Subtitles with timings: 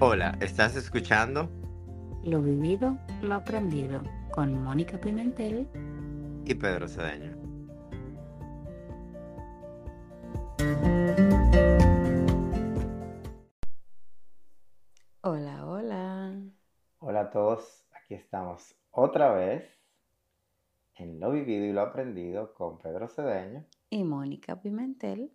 [0.00, 1.48] Hola, ¿estás escuchando?
[2.24, 4.02] Lo vivido, lo aprendido
[4.32, 5.68] con Mónica Pimentel
[6.44, 7.32] y Pedro Cedeño.
[15.20, 16.42] Hola, hola.
[16.98, 19.64] Hola a todos, aquí estamos otra vez
[20.96, 25.32] en Lo vivido y lo aprendido con Pedro Cedeño y Mónica Pimentel.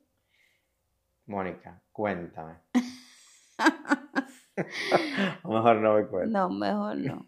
[1.28, 2.58] Mónica, cuéntame.
[5.44, 6.38] o mejor no me cuento.
[6.38, 7.26] No, mejor no.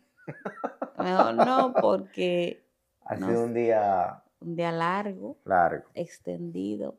[0.97, 2.65] Mejor no porque...
[3.05, 4.23] Ha sido un día...
[4.39, 5.37] Un día largo.
[5.45, 5.89] Largo.
[5.93, 6.95] Extendido.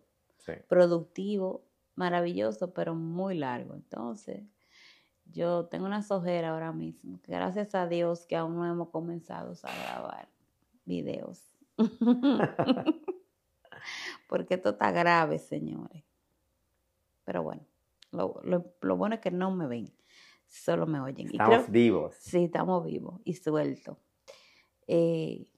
[0.68, 1.64] Productivo.
[1.94, 3.74] Maravilloso, pero muy largo.
[3.74, 4.42] Entonces,
[5.26, 7.20] yo tengo una sojera ahora mismo.
[7.26, 10.28] gracias a Dios que aún no hemos comenzado a grabar
[10.84, 11.54] videos.
[14.28, 16.04] porque esto está grave, señores.
[17.24, 17.62] Pero bueno,
[18.10, 19.92] lo bueno es que no me ven
[20.52, 21.28] solo me oyen.
[21.28, 22.14] Estamos vivos.
[22.20, 23.96] Sí, estamos vivos y sueltos.
[24.86, 25.48] Eh,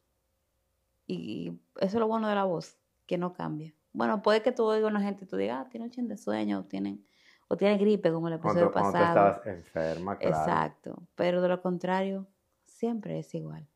[1.06, 3.74] y eso es lo bueno de la voz, que no cambia.
[3.92, 6.08] Bueno, puede que tú oigas a una gente y tú digas, ah, tiene un chin
[6.08, 7.04] de sueño, o tienen,
[7.48, 8.92] o tiene gripe, como el episodio pasado.
[8.92, 10.36] Cuando estabas enferma, claro.
[10.36, 11.02] Exacto.
[11.16, 12.28] Pero de lo contrario,
[12.64, 13.68] siempre es igual.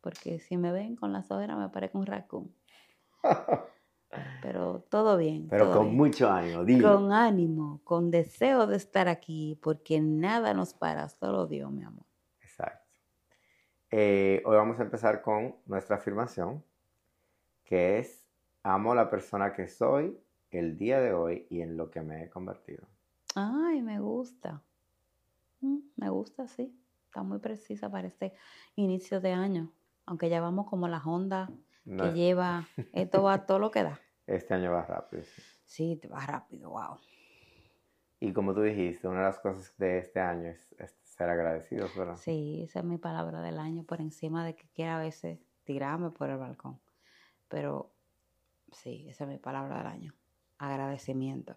[0.00, 2.52] Porque si me ven con la sodera, me parece un raccoon.
[4.90, 5.46] Todo bien.
[5.48, 6.96] Pero con mucho ánimo, dilo.
[6.96, 12.04] Con ánimo, con deseo de estar aquí, porque nada nos para, solo Dios, mi amor.
[12.42, 12.84] Exacto.
[13.92, 16.64] Eh, hoy vamos a empezar con nuestra afirmación,
[17.62, 18.26] que es,
[18.64, 20.18] amo la persona que soy
[20.50, 22.82] el día de hoy y en lo que me he convertido.
[23.36, 24.60] Ay, me gusta.
[25.60, 26.76] Mm, me gusta, sí.
[27.06, 28.34] Está muy precisa para este
[28.74, 29.72] inicio de año.
[30.04, 31.48] Aunque ya vamos como la Honda
[31.84, 34.00] que lleva, esto va todo lo que da.
[34.30, 35.24] Este año va rápido.
[35.64, 36.98] Sí, te va rápido, wow.
[38.20, 40.68] Y como tú dijiste, una de las cosas de este año es,
[41.02, 42.16] ser agradecidos, ¿verdad?
[42.16, 46.10] Sí, esa es mi palabra del año, por encima de que quiera a veces tirarme
[46.10, 46.78] por el balcón.
[47.48, 47.90] Pero
[48.72, 50.14] sí, esa es mi palabra del año.
[50.58, 51.56] Agradecimiento.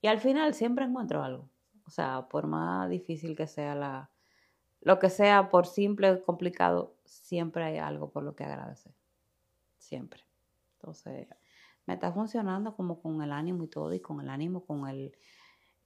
[0.00, 1.48] Y al final siempre encuentro algo.
[1.86, 4.10] O sea, por más difícil que sea la,
[4.80, 8.92] lo que sea, por simple o complicado, siempre hay algo por lo que agradecer
[9.78, 10.22] siempre.
[10.74, 11.28] Entonces,
[11.86, 15.16] me está funcionando como con el ánimo y todo, y con el ánimo, con el,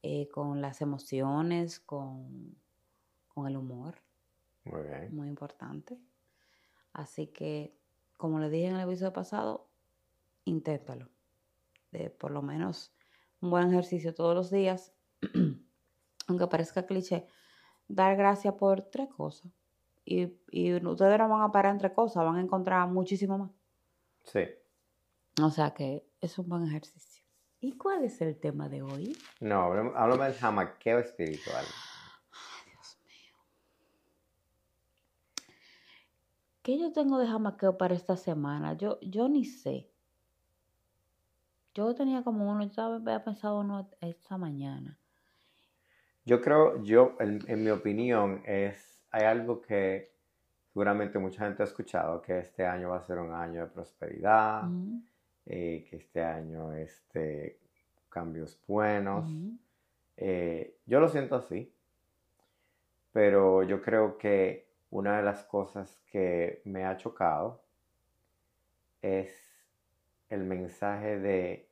[0.03, 2.57] eh, con las emociones, con,
[3.29, 3.99] con el humor.
[4.65, 5.15] Muy bien.
[5.15, 5.99] Muy importante.
[6.93, 7.77] Así que,
[8.17, 9.69] como le dije en el episodio pasado,
[10.45, 11.09] inténtalo.
[11.93, 12.95] De por lo menos
[13.41, 14.93] un buen ejercicio todos los días,
[16.29, 17.27] aunque parezca cliché,
[17.89, 19.53] dar gracias por tres cosas.
[20.05, 23.51] Y, y ustedes no van a parar entre cosas, van a encontrar muchísimo más.
[24.25, 24.41] Sí.
[25.43, 27.25] O sea que es un buen ejercicio.
[27.61, 29.17] ¿Y cuál es el tema de hoy?
[29.41, 31.65] No, háblame del jamaqueo espiritual.
[32.33, 33.35] Ay, Dios mío.
[36.63, 38.75] ¿Qué yo tengo de jamaqueo para esta semana?
[38.75, 39.91] Yo, yo ni sé.
[41.75, 44.99] Yo tenía como uno, yo había pensado uno esta mañana.
[46.25, 50.13] Yo creo, yo, en mi opinión, es, hay algo que
[50.73, 54.63] seguramente mucha gente ha escuchado que este año va a ser un año de prosperidad,
[55.47, 57.59] eh, que este año este,
[58.09, 59.31] cambios buenos.
[60.17, 61.73] Eh, yo lo siento así,
[63.13, 67.63] pero yo creo que una de las cosas que me ha chocado
[69.01, 69.33] es
[70.29, 71.69] el mensaje de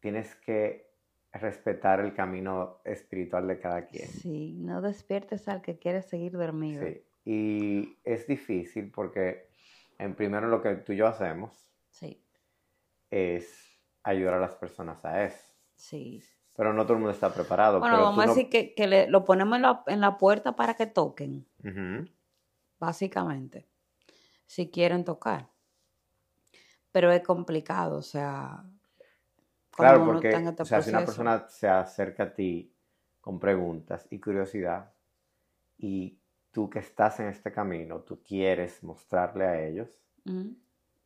[0.00, 0.86] tienes que
[1.32, 4.08] respetar el camino espiritual de cada quien.
[4.08, 6.82] Sí, no despiertes al que quiere seguir dormido.
[6.86, 9.48] Sí, y es difícil porque,
[9.98, 11.66] en primero, lo que tú y yo hacemos
[13.10, 15.52] es ayudar a las personas a eso.
[15.74, 16.22] Sí.
[16.54, 17.80] Pero no todo el mundo está preparado.
[17.80, 21.46] Bueno, vamos a decir que, que lo ponemos en la, puerta para que toquen.
[22.78, 23.68] Básicamente.
[24.46, 25.50] Si quieren tocar.
[26.92, 28.64] Pero es complicado, o sea.
[29.70, 32.72] Claro, porque este o sea, si una persona se acerca a ti
[33.20, 34.90] con preguntas y curiosidad
[35.76, 36.18] y
[36.50, 40.00] tú que estás en este camino, tú quieres mostrarle a ellos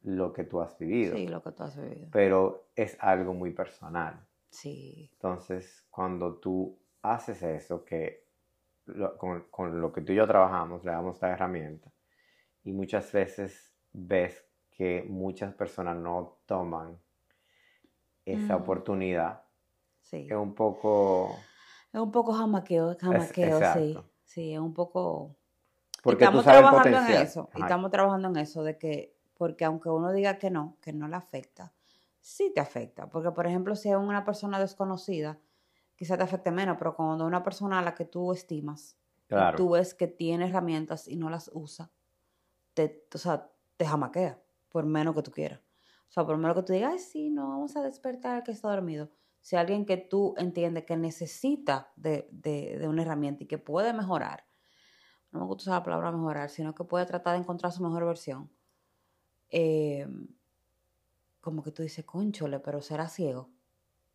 [0.02, 1.14] lo que tú has vivido.
[1.14, 2.08] Sí, lo que tú has vivido.
[2.12, 4.26] Pero es algo muy personal.
[4.50, 5.10] Sí.
[5.12, 8.26] Entonces, cuando tú haces eso, que
[9.50, 11.92] con, lo que tú y yo trabajamos, le damos la herramienta,
[12.64, 16.98] y muchas veces ves que muchas personas no toman
[18.24, 19.42] esa oportunidad,
[20.02, 20.26] sí.
[20.28, 21.36] es un poco...
[21.92, 23.98] Es un poco jamaqueo, jamaqueo, sí.
[24.24, 25.36] Sí, es un poco
[26.02, 27.50] porque estamos trabajando en eso.
[27.54, 31.08] Y estamos trabajando en eso de que, porque aunque uno diga que no, que no
[31.08, 31.72] le afecta,
[32.20, 33.08] sí te afecta.
[33.08, 35.40] Porque, por ejemplo, si es una persona desconocida
[35.96, 38.98] quizá te afecte menos, pero cuando una persona a la que tú estimas,
[39.28, 39.56] Claro.
[39.56, 41.90] tú ves que tiene herramientas y no las usa,
[42.74, 45.60] te, o sea, te jamaquea, por menos que tú quieras.
[46.10, 48.52] O sea, por menos que tú digas, ay, sí, no, vamos a despertar al que
[48.52, 49.08] está dormido.
[49.40, 53.94] Si alguien que tú entiendes que necesita de, de, de una herramienta y que puede
[53.94, 54.44] mejorar,
[55.32, 58.04] no me gusta usar la palabra mejorar, sino que puede tratar de encontrar su mejor
[58.04, 58.50] versión,
[59.50, 60.06] eh,
[61.40, 63.48] como que tú dices, conchole, pero será ciego.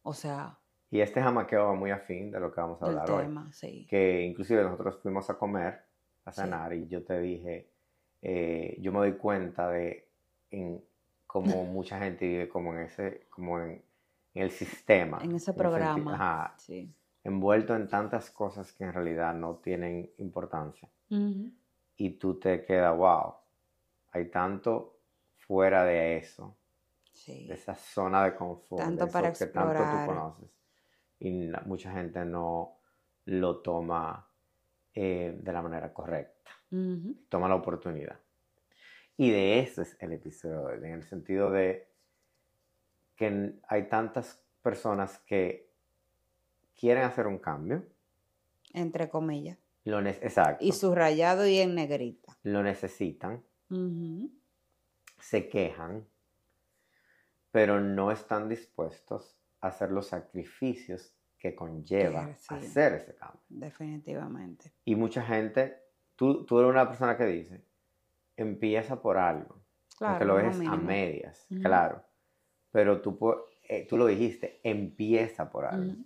[0.04, 0.60] O sea,
[0.92, 3.24] Y este jamaqueo va muy afín de lo que vamos a hablar hoy.
[3.24, 3.86] tema, sí.
[3.90, 5.82] Que inclusive nosotros fuimos a comer,
[6.26, 6.42] a Sí.
[6.42, 7.70] cenar, y yo te dije,
[8.22, 10.08] eh, yo me doy cuenta de
[10.52, 10.82] en
[11.26, 13.82] cómo mucha gente vive como en ese, como en,
[14.36, 15.20] en el sistema.
[15.22, 16.14] En ese programa.
[16.14, 16.94] ajá, Sí.
[17.24, 20.88] envuelto en tantas cosas que en realidad no tienen importancia.
[21.10, 21.52] Ujú.
[21.98, 23.34] Y tú te quedas, wow,
[24.12, 24.95] hay tanto
[25.48, 26.58] fuera de eso,
[27.14, 27.48] Sí.
[27.48, 30.06] de esa zona de confort, Tanto para que tanto tú explorar.
[30.06, 30.50] conoces.
[31.20, 32.80] Y mucha gente no
[33.26, 34.30] lo toma
[34.94, 36.52] eh, de la manera correcta,
[37.30, 38.20] toma la oportunidad.
[39.18, 41.90] Y de eso es el episodio en el sentido de
[43.16, 45.70] que hay tantas personas que
[46.80, 47.86] quieren hacer un cambio,
[48.74, 49.58] Entre comillas.
[49.86, 52.38] lo exacto, Y subrayado y en negrita.
[52.44, 54.30] lo necesitan, Ujú.
[55.20, 56.08] Se quejan,
[57.52, 62.54] pero no están dispuestos a hacer los sacrificios que conlleva Que sí.
[62.56, 63.42] hacer ese cambio.
[63.50, 64.74] Definitivamente.
[64.84, 65.82] Y mucha gente,
[66.16, 67.64] tú, tú eres una persona que dice,
[68.36, 69.62] empieza por algo,
[69.98, 70.12] Claro.
[70.14, 72.04] aunque lo dejes a medias, claro,
[72.72, 73.18] pero tú,
[73.70, 75.92] eh, tú lo dijiste, empieza por algo.
[75.94, 76.06] Ujú.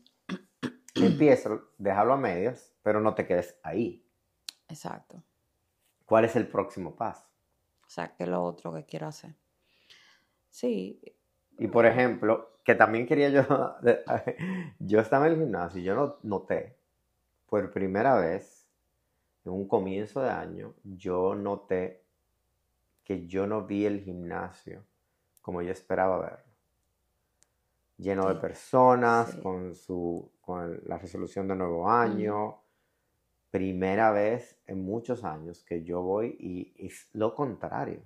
[0.95, 4.05] Empieza, déjalo a medias, pero no te quedes ahí.
[4.67, 5.23] Exacto.
[6.05, 7.28] ¿Cuál es el próximo paso?
[7.89, 9.33] O sea, que es lo otro que quiero hacer.
[10.51, 11.01] Sí.
[11.57, 13.41] Y por ejemplo, que también quería yo,
[14.79, 16.77] yo estaba en el gimnasio y yo no- noté,
[17.47, 18.69] por primera vez,
[19.43, 22.03] en un comienzo de año, yo noté
[23.03, 24.85] que yo no vi el gimnasio
[25.41, 26.53] como yo esperaba verlo.
[27.97, 29.41] Lleno de personas, sí.
[29.41, 32.61] con, su, con la resolución de nuevo año.
[33.51, 38.01] Primera vez en muchos años que yo voy y es lo contrario.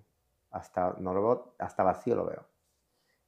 [0.52, 2.46] Hasta, no lo veo, hasta vacío lo veo.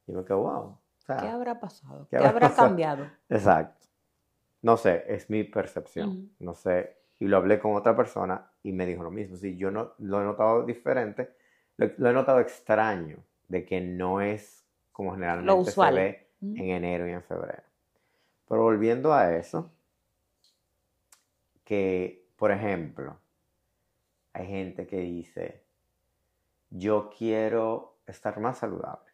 [0.06, 0.62] Y me quedo, wow.
[0.62, 2.06] O sea, ¿Qué habrá pasado?
[2.10, 2.68] ¿qué ¿Qué, habrá pasado?
[2.68, 3.06] cambiado?
[3.28, 3.86] Exacto.
[4.62, 6.08] No sé, es mi percepción.
[6.10, 6.28] Ujú.
[6.40, 6.96] No sé.
[7.18, 9.36] Y lo hablé con otra persona y me dijo lo mismo.
[9.36, 11.34] Sí, yo no, lo he notado diferente,
[11.76, 13.18] lo, lo he notado extraño,
[13.48, 15.94] de que no es como generalmente usual.
[15.94, 16.56] se ve Ujú.
[16.56, 17.62] en enero y en febrero.
[18.48, 19.70] Pero volviendo a eso,
[21.66, 23.18] que, por ejemplo,
[24.32, 25.64] hay gente que dice,
[26.70, 29.12] yo quiero estar más saludable,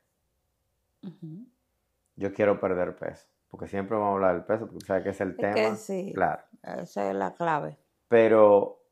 [2.14, 5.20] yo quiero perder peso, porque siempre vamos a hablar del peso, porque sabes que es
[5.22, 5.54] el Es tema.
[5.54, 6.12] que sí.
[6.14, 6.42] Claro.
[6.62, 7.78] Esa es la clave.
[8.08, 8.84] Pero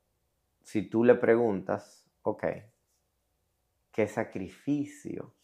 [0.63, 2.45] si tú le preguntas, ok,
[3.93, 5.35] ¿qué sacrificio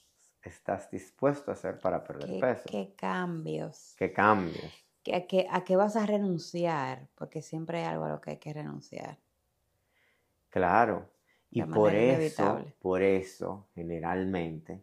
[0.43, 2.65] estás dispuesto a hacer para perder ¿Qué, peso?
[2.71, 3.95] qué cambios?
[3.99, 4.86] ¿Qué cambios?
[5.07, 7.07] ¿Qué- a, qué, ¿A qué vas a renunciar?
[7.15, 9.19] Porque siempre hay algo a lo que hay que renunciar.
[10.51, 11.09] Claro.
[11.49, 12.75] Y por eso, inevitable.
[12.81, 14.83] por eso, generalmente,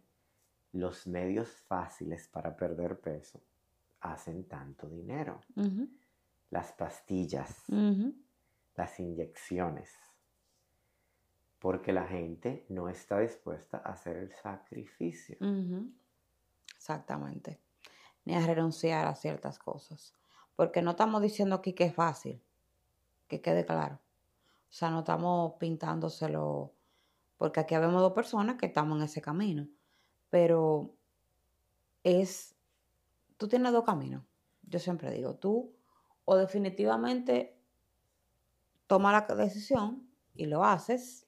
[0.72, 3.42] los medios fáciles para perder peso
[4.00, 5.42] hacen tanto dinero.
[6.52, 7.65] Las pastillas,
[8.77, 9.94] las inyecciones.
[11.60, 15.36] Porque la gente no está dispuesta a hacer el sacrificio.
[16.77, 17.60] Exactamente.
[18.25, 20.13] Ni a renunciar a ciertas cosas.
[20.56, 22.42] Porque no estamos diciendo aquí que es fácil.
[23.27, 23.96] Que quede claro.
[23.96, 26.74] O sea, no estamos pintándoselo.
[27.38, 29.68] Porque aquí habemos dos personas que estamos en ese camino.
[30.30, 30.94] Pero
[32.03, 32.56] es.
[33.38, 34.24] Tú tienes dos caminos.
[34.63, 35.74] Yo siempre digo, tú
[36.25, 37.58] o definitivamente
[38.88, 41.27] toma la decisión y lo haces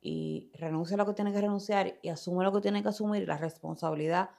[0.00, 3.26] y renuncia a lo que tienes que renunciar y asume lo que tienes que asumir
[3.26, 4.30] la responsabilidad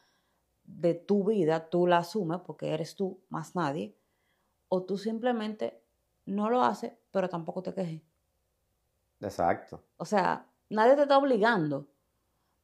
[0.72, 3.96] de tu vida tú la asumes porque eres tú más nadie
[4.70, 5.82] o tú simplemente
[6.26, 8.02] no lo haces pero tampoco te quejes
[9.22, 9.84] Exacto.
[9.98, 11.88] o sea nadie te está obligando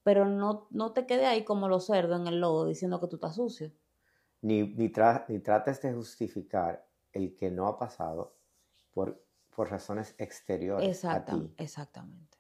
[0.04, 3.16] pero no, no te quedes ahí como los cerdos en el lodo diciendo que tú
[3.16, 3.72] estás sucio
[4.42, 8.36] Ni, ni, tra- ni trates de justificar el que no ha pasado
[8.94, 12.38] por, por razones exteriores a Exactam- ti, exactamente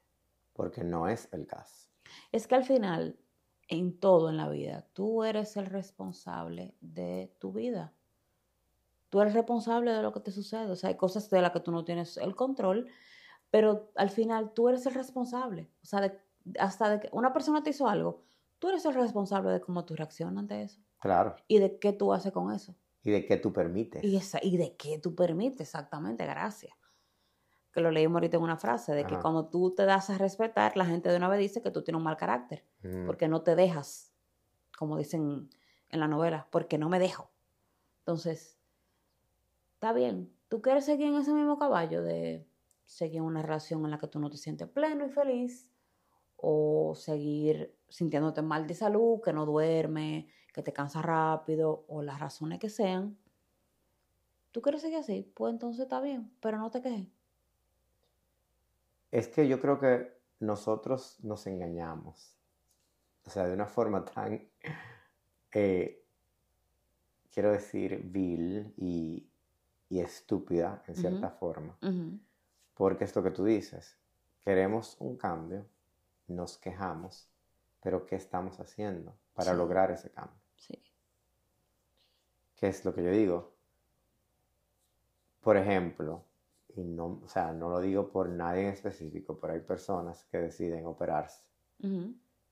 [0.54, 1.90] porque no es el caso.
[2.32, 3.20] Es que al final,
[3.68, 7.94] en todo en la vida, tú eres el responsable de tu vida.
[9.10, 10.70] Tú eres responsable de lo que te sucede.
[10.72, 12.88] O sea, hay cosas de las que tú no tienes el control,
[13.50, 15.70] pero al final tú eres el responsable.
[15.82, 16.20] O sea, de-
[16.60, 18.24] hasta de que una persona te hizo algo,
[18.60, 21.36] tú eres el responsable de cómo tú reaccionas ante eso Claro.
[21.48, 22.76] y de qué tú haces con eso.
[23.04, 24.04] Y de qué tú permites.
[24.04, 26.74] Y, esa, y de qué tú permites, exactamente, gracias.
[27.76, 30.78] Que lo leímos ahorita en una frase, de que cuando tú te das a respetar,
[30.78, 32.64] la gente de una vez dice que tú tienes un mal carácter,
[33.06, 34.14] porque no te dejas,
[34.78, 35.50] como dicen
[35.90, 37.30] en la novela, porque no me dejo.
[38.00, 38.58] Entonces,
[39.74, 42.48] está bien, tú quieres seguir en ese mismo caballo de
[42.86, 45.70] seguir en una relación en la que tú no te sientes pleno y feliz,
[46.38, 52.22] o seguir sintiéndote mal de salud, que no duerme, que te cansa rápido, o las
[52.22, 53.18] razones que sean.
[54.52, 55.30] ¿Tú quieres seguir así?
[55.36, 57.08] Pues entonces está bien, pero no te quejes.
[59.16, 62.38] Es que yo creo que nosotros nos engañamos.
[63.26, 64.46] O sea, de una forma tan,
[65.54, 66.06] eh,
[67.32, 69.32] quiero decir, vil y,
[69.90, 71.78] estúpida en cierta forma.
[72.74, 73.98] Porque es lo que tú dices.
[74.44, 75.66] Queremos un cambio,
[76.28, 77.30] nos quejamos,
[77.80, 80.42] pero ¿qué estamos haciendo para lograr ese cambio?
[80.58, 80.78] Sí.
[82.58, 83.54] ¿Qué es lo que yo digo?
[85.40, 86.26] Por ejemplo,
[86.76, 90.40] y no, o sea, no lo digo por nadie en específico, pero hay personas que
[90.40, 91.44] deciden operarse,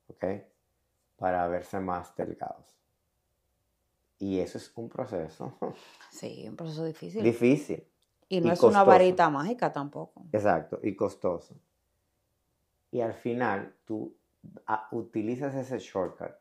[0.08, 0.26] ¿ok?
[1.18, 2.78] Para verse más delgados.
[4.20, 5.58] Y eso es un proceso.
[6.12, 7.24] Sí, un proceso difícil.
[7.24, 7.84] Difícil.
[8.30, 10.26] Y no es una varita mágica tampoco.
[10.32, 11.56] Exacto, y costoso.
[12.92, 14.16] Y al final tú
[14.68, 16.32] ah, utilizas ese shortcut.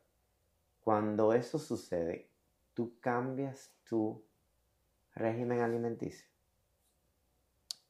[0.85, 2.29] Cuando eso sucede,
[2.75, 4.23] tú cambias tu
[5.15, 6.32] régimen alimenticio.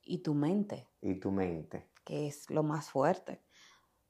[0.03, 0.89] Y tu mente.
[1.01, 1.89] Y tu mente.
[2.05, 3.43] Que es lo más fuerte.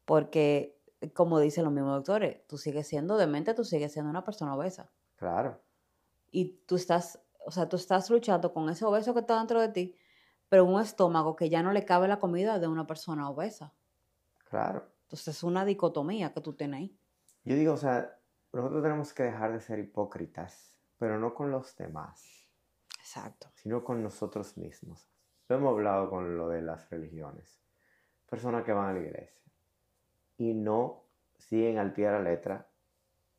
[0.05, 0.81] Porque,
[1.15, 4.57] como dicen los mismos doctores, tú sigues siendo de mente, tú sigues siendo una persona
[4.57, 4.91] obesa.
[5.17, 5.61] Claro.
[6.31, 9.69] Y tú estás, o sea, tú estás luchando con ese obeso que está dentro de
[9.69, 9.97] ti,
[10.49, 13.75] pero un estómago que ya no le cabe la comida de una persona obesa.
[14.49, 14.91] Claro.
[15.05, 16.99] Entonces es una dicotomía que tú tienes ahí.
[17.45, 18.19] Yo digo, o sea,
[18.53, 22.47] nosotros tenemos que dejar de ser hipócritas, pero no con los demás.
[22.99, 23.49] Exacto.
[23.55, 25.12] Sino con nosotros mismos.
[25.53, 27.61] Lo hemos hablado con lo de las religiones.
[28.25, 29.43] Personas que van a la iglesia
[30.39, 31.03] y no
[31.37, 32.71] siguen al pie de la letra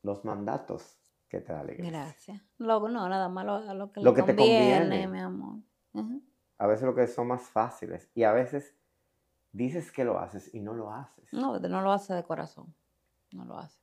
[0.03, 1.91] los mandatos que te da la iglesia.
[1.91, 2.41] Gracias.
[2.59, 5.61] Luego, no, nada más lo, que, lo que te conviene, mi amor.
[6.59, 8.75] A veces lo que son más fáciles y a veces
[9.51, 11.33] dices que lo haces y no lo haces.
[11.33, 12.75] No, no lo haces de corazón.
[13.31, 13.81] No lo haces.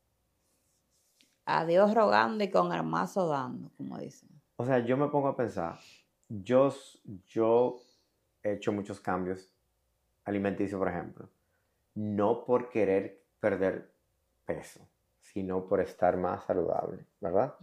[1.46, 4.28] A Dios rogando y con el mazo dando, como dicen.
[4.54, 5.80] O sea, yo me pongo a pensar,
[6.28, 6.72] yo,
[7.26, 7.80] yo
[8.42, 9.52] he hecho muchos cambios
[10.24, 11.28] alimenticios, por ejemplo,
[11.94, 13.90] no por querer perder
[14.44, 14.88] peso,
[15.20, 17.54] sino por estar más saludable, ¿verdad?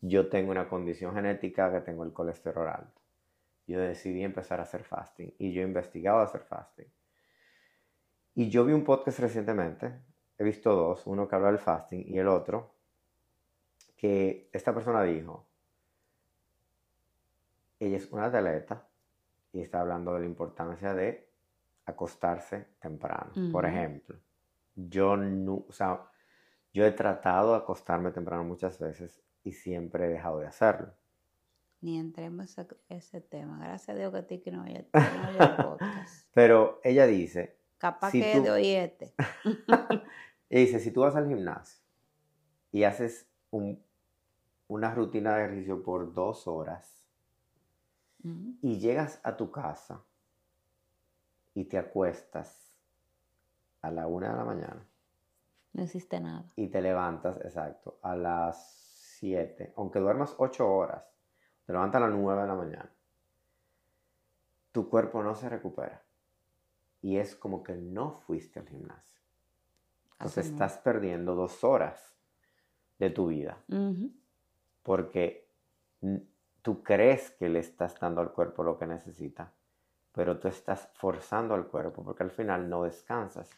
[0.00, 3.00] Yo tengo una condición genética que tengo el colesterol alto.
[3.66, 6.86] Yo decidí empezar a hacer fasting y yo he investigado hacer fasting
[8.36, 9.92] y yo vi un podcast recientemente,
[10.36, 12.74] he visto dos, uno que habla del fasting y el otro,
[13.96, 15.46] que esta persona dijo,
[17.78, 18.88] ella es una atleta
[19.54, 21.26] y está hablando de la importancia de
[21.86, 23.32] acostarse temprano.
[23.52, 24.18] Por ejemplo,
[24.74, 26.10] yo, no, o sea,
[26.72, 30.92] yo he tratado de acostarme temprano muchas veces y siempre he dejado de hacerlo.
[31.80, 33.58] Ni entremos a ese tema.
[33.58, 34.84] Gracias a Dios que a ti que no haya,
[35.58, 35.76] no.
[36.34, 39.14] Pero ella dice Capaz que de hoy este.
[40.48, 41.84] y dice, si tú vas al gimnasio
[42.72, 43.28] y haces
[44.66, 47.03] una rutina de ejercicio por dos horas
[48.62, 50.02] y llegas a tu casa
[51.52, 52.74] y te acuestas
[53.82, 54.88] a la una de la mañana.
[55.74, 56.46] No existe nada.
[56.56, 58.74] Y te levantas, exacto, a las
[59.18, 61.04] siete, aunque duermas ocho horas,
[61.66, 62.90] te levantas a las nueve de la mañana.
[64.72, 66.02] Tu cuerpo no se recupera
[67.02, 69.20] y es como que no fuiste al gimnasio.
[70.12, 72.16] Entonces estás perdiendo dos horas
[72.98, 73.62] de tu vida.
[74.82, 75.50] Porque
[76.64, 79.52] tú crees que le estás dando al cuerpo lo que necesita,
[80.12, 83.50] pero tú estás forzando al cuerpo porque al final no descansas.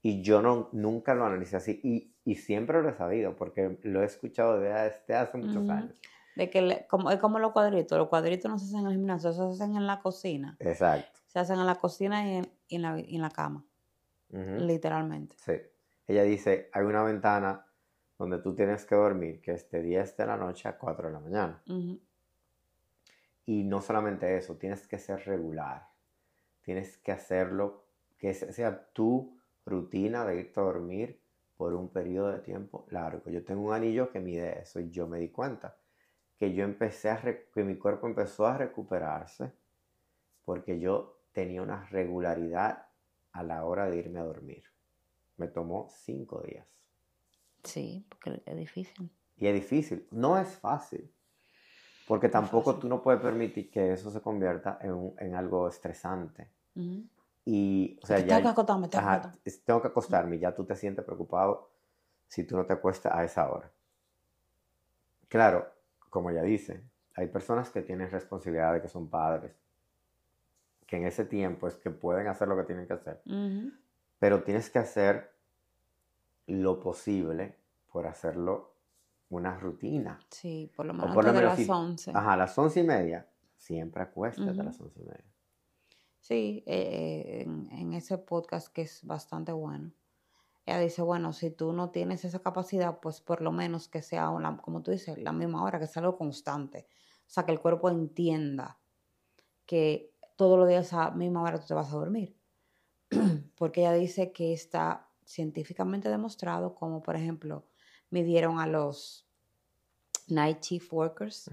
[0.00, 4.02] Y yo no, nunca lo analicé así y, y siempre lo he sabido porque lo
[4.02, 6.00] he escuchado desde, hace muchos años.
[6.36, 9.32] De que como, es como los cuadritos, los cuadritos no se hacen en el gimnasio,
[9.32, 10.56] se hacen en la cocina.
[10.60, 11.18] Exacto.
[11.26, 13.64] Se hacen en la cocina y en, la, en la, cama,
[14.30, 15.34] literalmente.
[15.44, 15.54] Sí.
[16.06, 17.66] Ella dice, hay una ventana
[18.16, 21.12] donde tú tienes que dormir, que es de 10 de la noche a 4 de
[21.12, 21.62] la mañana.
[23.46, 25.88] Y no solamente eso, tienes que ser regular.
[26.62, 27.84] Tienes que hacerlo,
[28.18, 31.20] que sea tu rutina de irte a dormir
[31.56, 33.30] por un periodo de tiempo largo.
[33.30, 35.76] Yo tengo un anillo que mide eso y yo me di cuenta
[36.38, 39.52] que yo empecé a, que mi cuerpo empezó a recuperarse
[40.44, 42.86] porque yo tenía una regularidad
[43.32, 44.64] a la hora de irme a dormir.
[45.36, 46.66] Me tomó cinco días.
[47.62, 49.10] Sí, porque es difícil.
[49.36, 50.06] Y es difícil.
[50.10, 51.12] No es fácil.
[52.06, 56.48] Porque tampoco tú no puedes permitir que eso se convierta en, en algo estresante.
[57.44, 58.36] Y, o sea, ya...
[58.36, 59.32] Tengo que acostarme, tengo, ajá,
[59.64, 61.70] tengo que acostarme, ya tú te sientes preocupado
[62.28, 63.70] si tú no te acuestas a esa hora.
[65.28, 65.66] Claro,
[66.10, 66.82] como ya dice,
[67.16, 69.52] hay personas que tienen responsabilidad de que son padres,
[70.86, 73.22] que en ese tiempo es que pueden hacer lo que tienen que hacer,
[74.18, 75.32] pero tienes que hacer
[76.46, 77.56] lo posible
[77.90, 78.73] por hacerlo
[79.30, 80.18] una rutina.
[80.30, 82.12] Sí, por lo menos, de las 11.
[82.14, 83.26] Ajá, a las once y media,
[83.56, 85.24] siempre acuéstate a las once y media.
[86.20, 89.92] Sí, eh, en, en, ese podcast que es bastante bueno.
[90.66, 94.30] Ella dice, bueno, si tú no tienes esa capacidad, pues por lo menos que sea,
[94.30, 96.86] una, como tú dices, la misma hora, que sea algo constante.
[97.26, 98.78] O sea, que el cuerpo entienda
[99.66, 102.36] que todos los días a la misma hora tú te vas a dormir.
[103.56, 107.64] Porque ella dice que está científicamente demostrado como, por ejemplo,
[108.14, 109.26] midieron a los
[110.28, 111.50] night shift workers,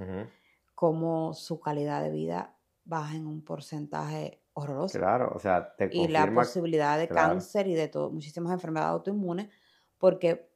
[0.75, 4.99] como su calidad de vida baja en un porcentaje horroroso.
[4.99, 9.49] Claro, o sea, te Y la posibilidad de cáncer y de todo, muchísimas enfermedades autoinmunes,
[9.97, 10.51] porque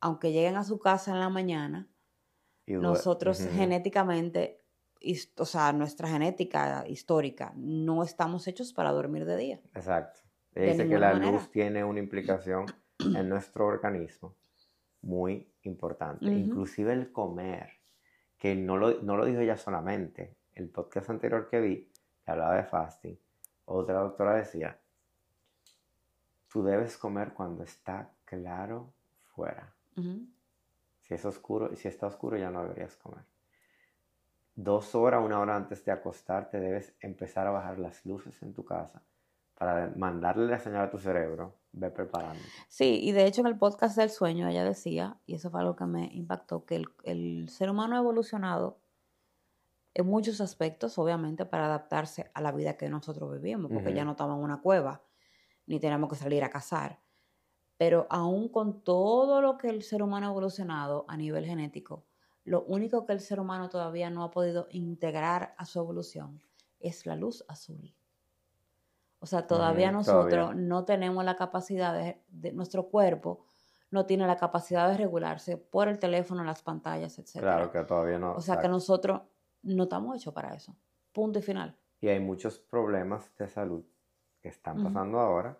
[0.00, 1.88] aunque lleguen a su casa en la mañana,
[2.66, 4.58] nosotros genéticamente,
[5.38, 9.60] o sea, nuestra genética histórica, no estamos hechos para dormir de día.
[9.74, 10.20] Exacto.
[10.54, 12.66] Dice que la luz tiene una implicación
[12.98, 14.34] en nuestro organismo
[15.02, 16.26] muy importante.
[16.26, 17.70] Inclusive el comer,
[18.38, 20.36] que no lo, no lo dijo ella solamente.
[20.54, 21.92] El podcast anterior que vi,
[22.26, 23.18] hablaba de fasting,
[23.64, 24.78] otra doctora decía,
[26.48, 28.92] tú debes comer cuando está claro
[29.34, 29.72] fuera.
[31.00, 33.24] Si es oscuro, si está oscuro ya no deberías comer.
[34.54, 38.64] Dos horas, una hora antes de acostarte debes empezar a bajar las luces en tu
[38.64, 39.02] casa
[39.54, 42.42] para mandarle la señal a tu cerebro, preparando.
[42.68, 45.76] Sí, y de hecho en el podcast del sueño ella decía, y eso fue algo
[45.76, 48.80] que me impactó, que el, el ser humano ha evolucionado
[49.94, 54.12] en muchos aspectos, obviamente, para adaptarse a la vida que nosotros vivimos, porque ya no
[54.12, 55.02] estamos en una cueva,
[55.66, 57.00] ni tenemos que salir a cazar.
[57.76, 62.06] Pero aún con todo lo que el ser humano ha evolucionado a nivel genético,
[62.44, 66.40] lo único que el ser humano todavía no ha podido integrar a su evolución
[66.78, 67.94] es la luz azul.
[69.20, 73.44] O sea, todavía nosotros no tenemos la capacidad de, nuestro cuerpo
[73.90, 77.40] no tiene la capacidad de regularse por el teléfono, las pantallas, etc.
[77.40, 78.34] Claro que todavía no.
[78.34, 79.20] O sea, que nosotros
[79.62, 80.76] no estamos hechos para eso.
[81.12, 81.76] Punto y final.
[82.00, 83.84] Y hay muchos problemas de salud
[84.40, 85.58] que están pasando ahora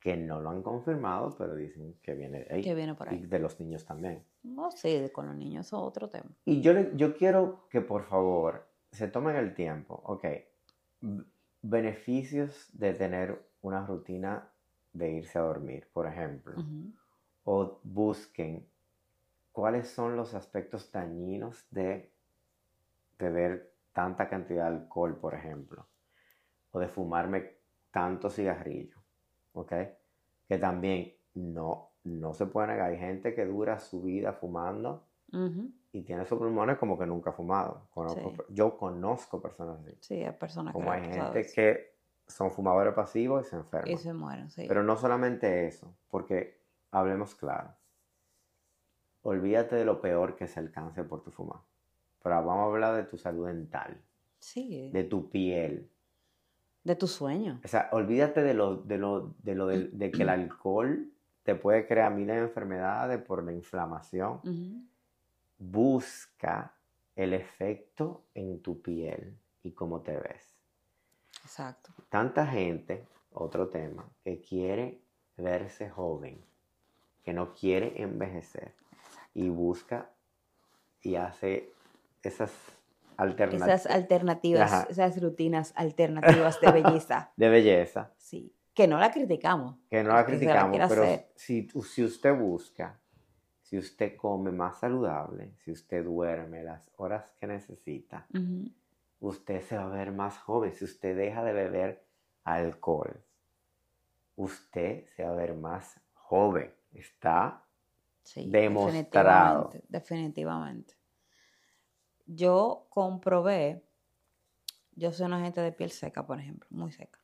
[0.00, 2.62] que no lo han confirmado, pero dicen que viene ahí.
[2.62, 3.16] Que viene por ahí.
[3.16, 4.24] Y de los niños también.
[4.42, 6.30] No, sí, con los niños eso es otro tema.
[6.44, 10.24] Y yo, yo quiero que por favor se tomen el tiempo, ok,
[11.62, 14.50] beneficios de tener una rutina
[14.92, 16.54] de irse a dormir, por ejemplo,
[17.44, 18.66] o busquen
[19.52, 22.12] cuáles son los aspectos dañinos de
[23.18, 25.86] beber tanta cantidad de alcohol, por ejemplo,
[26.70, 27.54] o de fumarme
[27.90, 28.98] tanto cigarrillo,
[29.52, 29.72] ¿ok?
[30.46, 32.90] Que también no, no se puede negar.
[32.90, 35.08] Hay gente que dura su vida fumando
[35.98, 37.88] y tiene sus pulmones como que nunca ha fumado.
[38.50, 39.96] Yo conozco personas así.
[40.00, 43.90] Sí, hay personas como hay gente que son fumadores pasivos y se enferman.
[43.90, 44.66] Y se mueren, sí.
[44.68, 46.60] Pero no solamente eso, porque
[46.92, 47.74] hablemos claro.
[49.22, 51.60] Olvídate de lo peor que es el cáncer por tu fumar.
[52.22, 54.00] Pero vamos a hablar de tu salud dental.
[54.38, 54.90] Sí.
[54.92, 55.90] De tu piel.
[56.84, 57.60] De tu sueño.
[57.64, 61.10] O sea, olvídate de lo, de lo, de lo de, que el alcohol
[61.42, 64.40] te puede crear miles de enfermedades por la inflamación.
[65.58, 66.74] Busca
[67.16, 70.56] el efecto en tu piel y cómo te ves.
[71.42, 71.92] Exacto.
[72.08, 75.00] Tanta gente, otro tema, que quiere
[75.36, 76.40] verse joven,
[77.24, 78.74] que no quiere envejecer
[79.34, 80.10] y busca
[81.02, 81.72] y hace
[82.22, 82.52] esas
[83.16, 83.68] alternativas.
[83.68, 87.32] Esas alternativas, esas rutinas alternativas de belleza.
[87.36, 88.12] de belleza.
[88.16, 88.52] Sí.
[88.74, 89.76] Que no la criticamos.
[89.90, 92.98] Que no la criticamos, pero si, si usted busca,
[93.68, 98.26] si usted come más saludable, si usted duerme las horas que necesita,
[99.20, 100.72] usted se va a ver más joven.
[100.74, 102.04] Si usted deja de beber
[102.44, 103.20] alcohol,
[104.36, 106.72] usted se va a ver más joven.
[106.92, 107.62] Está
[108.36, 109.70] demostrado.
[109.70, 110.98] Definitivamente, definitivamente
[112.28, 113.82] yo comprobé,
[114.92, 117.18] yo soy una gente de piel seca, por ejemplo, muy seca.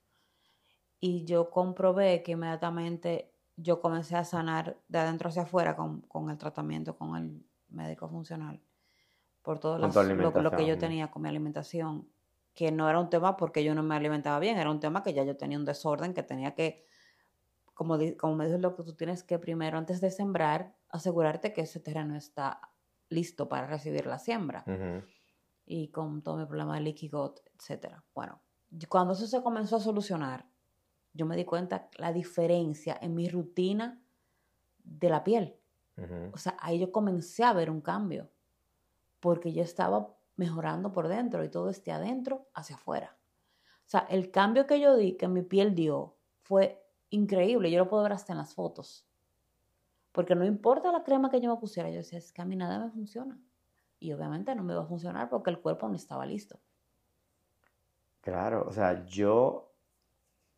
[0.98, 6.38] Y yo comprobé que inmediatamente yo comencé a sanar de adentro hacia afuera con, el
[6.38, 8.60] tratamiento con el médico funcional.
[9.42, 9.90] Por todo lo,
[10.56, 12.08] que yo tenía con mi alimentación.
[12.54, 15.12] Que no era un tema porque yo no me alimentaba bien, era un tema que
[15.12, 16.86] ya yo tenía un desorden, que tenía que,
[17.74, 21.62] como, como me dijo lo que tú tienes que primero, antes de sembrar, asegurarte que
[21.62, 22.60] ese terreno está
[23.08, 24.64] listo para recibir la siembra.
[25.66, 27.96] y con todo mi problema de leaky gut, etc.
[28.14, 28.40] Bueno,
[28.88, 30.46] cuando eso se comenzó a solucionar,
[31.14, 34.03] yo me di cuenta la diferencia en mi rutina
[34.83, 35.57] de la piel.
[36.33, 38.29] O sea, ahí yo comencé a ver un cambio,
[39.20, 43.16] porque yo estaba mejorando por dentro y todo este adentro hacia afuera.
[43.87, 47.70] O sea, el cambio que yo di, que mi piel dio, fue increíble.
[47.70, 49.07] Yo lo puedo ver hasta en las fotos.
[50.11, 52.57] Porque no importa la crema que yo me pusiera, yo decía, es que a mí
[52.57, 53.38] nada me funciona.
[53.98, 56.61] Y obviamente no me va a funcionar porque el cuerpo no estaba listo.
[58.20, 59.73] Claro, o sea, yo,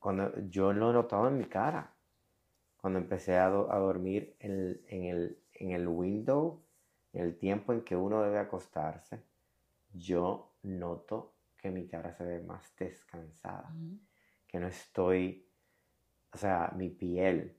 [0.06, 1.92] cuando, yo lo he notado en mi cara.
[2.76, 6.62] Cuando empecé a, dormir en, el, en el window,
[7.12, 9.24] en el tiempo en que uno debe acostarse,
[9.92, 13.74] yo noto que mi cara se ve más descansada,
[14.46, 15.44] que no estoy,
[16.32, 17.56] o sea, mi piel.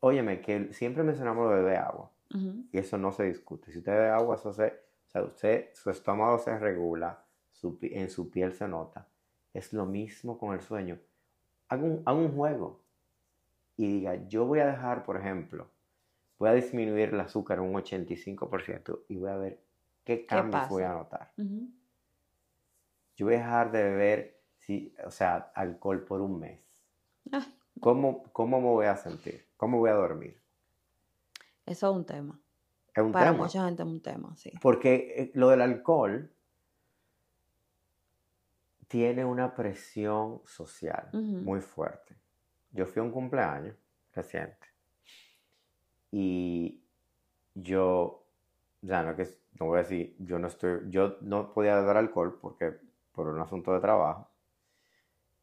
[0.00, 2.10] Óyeme, que siempre mencionamos lo de beber agua,
[2.72, 3.70] y eso no se discute.
[3.70, 7.24] Si usted bebe agua, eso se, o sea, usted, su estómago se regula,
[7.62, 9.06] en su piel se nota.
[9.56, 10.98] Es lo mismo con el sueño.
[11.68, 12.82] Haga un, un juego
[13.76, 15.70] y diga, yo voy a dejar, por ejemplo,
[16.38, 19.62] voy a disminuir el azúcar un 85% y voy a ver
[20.04, 21.32] qué cambios voy a notar.
[23.16, 26.60] Yo voy a dejar de beber, sí, o sea, alcohol por un mes.
[27.80, 29.46] ¿Cómo, ¿Cómo me voy a sentir?
[29.56, 30.38] ¿Cómo voy a dormir?
[31.64, 32.38] Eso es un tema.
[32.94, 34.52] Es un Para mucha gente es un tema, sí.
[34.60, 36.30] Porque eh, lo del alcohol
[38.88, 42.16] tiene una presión social muy fuerte.
[42.70, 43.76] Yo fui a un cumpleaños
[44.12, 44.66] reciente
[46.10, 46.82] y
[47.54, 48.26] yo,
[48.82, 49.24] ya no, que,
[49.58, 52.78] no voy a decir, yo no estoy, yo no podía beber alcohol porque
[53.12, 54.30] por un asunto de trabajo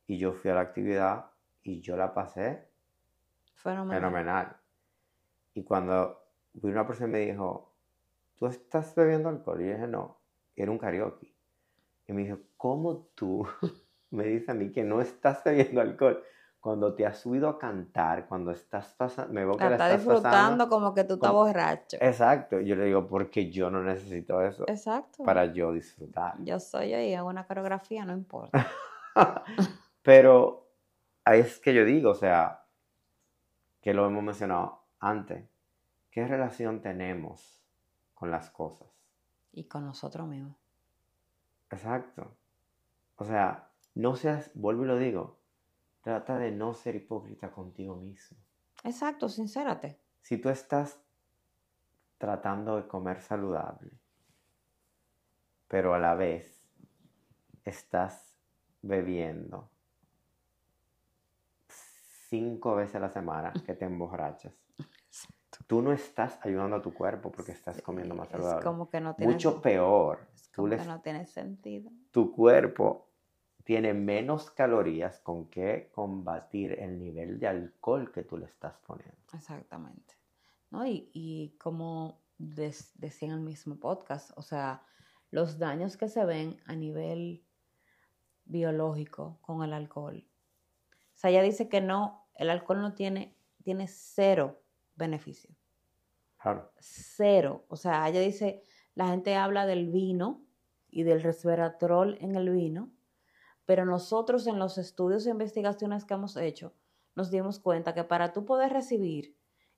[0.08, 1.32] y yo fui a la actividad
[1.64, 2.68] y yo la pasé
[3.54, 4.58] fenomenal.
[5.54, 6.24] Y cuando
[6.62, 7.74] una persona me dijo,
[8.36, 9.62] ¿tú estás bebiendo alcohol?
[9.62, 10.20] Y yo dije, no,
[10.56, 11.33] era un karaoke.
[12.08, 13.48] Y me dijo, ¿cómo tú
[14.12, 16.24] me dices a mí que no estás bebiendo alcohol?
[16.60, 20.70] Cuando te has subido a cantar, cuando estás pasando, me veo que la, estás disfrutando
[20.70, 21.98] como que tú estás borracho.
[22.00, 22.62] Exacto.
[22.62, 24.64] Yo le digo, porque yo no necesito eso.
[24.68, 25.26] Exacto.
[25.26, 26.36] Para yo disfrutar.
[26.40, 28.66] Yo soy yo y hago una coreografía, no importa.
[30.04, 30.70] Pero
[31.26, 32.66] es que yo digo, o sea,
[33.82, 35.44] que lo hemos mencionado antes,
[36.12, 37.62] ¿qué relación tenemos
[38.14, 38.88] con las cosas?
[39.52, 40.63] Y con nosotros mismos.
[41.74, 42.38] Exacto.
[43.16, 45.40] O sea, no seas, vuelvo y lo digo,
[46.02, 48.38] trata de no ser hipócrita contigo mismo.
[48.84, 50.00] Exacto, sincérate.
[50.22, 51.02] Si tú estás
[52.18, 53.92] tratando de comer saludable,
[55.68, 56.64] pero a la vez
[57.66, 58.38] estás
[58.82, 59.72] bebiendo
[62.30, 64.63] cinco veces a la semana que te emborrachas.
[65.68, 68.60] Tú no estás ayudando a tu cuerpo porque estás comiendo más saludable.
[68.60, 70.28] Es como que no tiene Mucho peor.
[70.56, 71.92] como que no tiene sentido.
[72.12, 73.08] Tu cuerpo
[73.64, 79.16] tiene menos calorías con que combatir el nivel de alcohol que tú le estás poniendo.
[79.34, 80.16] Exactamente.
[80.70, 80.86] ¿No?
[80.86, 84.84] Y, y como decía en el mismo podcast, o sea,
[85.32, 87.44] los daños que se ven a nivel
[88.46, 90.26] biológico con el alcohol.
[90.92, 94.63] O sea, ella dice que no, el alcohol no tiene, tiene cero
[94.96, 95.56] beneficio.
[96.42, 96.72] Claro.
[96.80, 97.66] Cero.
[97.70, 98.64] O sea, ella dice,
[98.96, 100.42] la gente habla del vino
[100.90, 102.92] y del resveratrol en el vino,
[103.66, 106.74] pero nosotros en los estudios e investigaciones que hemos hecho,
[107.16, 109.36] nos dimos cuenta que para tú poder recibir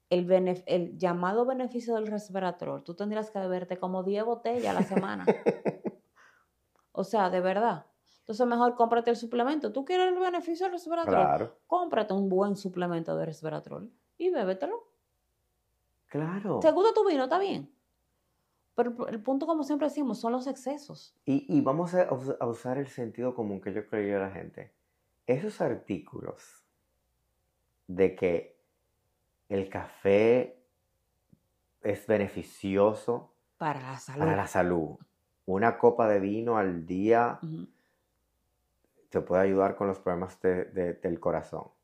[0.10, 4.84] el, el llamado beneficio del resveratrol, tú tendrías que beberte como 10 botellas a la
[4.84, 5.26] semana.
[6.92, 7.86] o sea, de verdad.
[8.20, 9.72] Entonces mejor cómprate el suplemento.
[9.72, 11.16] ¿Tú quieres el beneficio del resveratrol?
[11.16, 11.60] Claro.
[11.68, 14.85] Cómprate un buen suplemento de resveratrol y bébetelo.
[16.16, 16.62] Claro.
[16.62, 17.26] ¿Te gusta tu vino?
[17.26, 17.70] ¿Está bien?
[18.74, 21.14] Pero el punto, como siempre decimos, son los excesos.
[21.26, 22.08] Y, vamos a,
[22.46, 24.74] usar el sentido común que yo creo a la gente.
[25.28, 26.66] Esos artículos
[27.88, 28.58] de que
[29.50, 30.64] el café
[31.82, 34.20] es beneficioso para la salud.
[34.20, 34.98] Para la salud.
[35.46, 37.42] Una copa de vino al día
[39.10, 41.75] te puede ayudar con los problemas del corazón.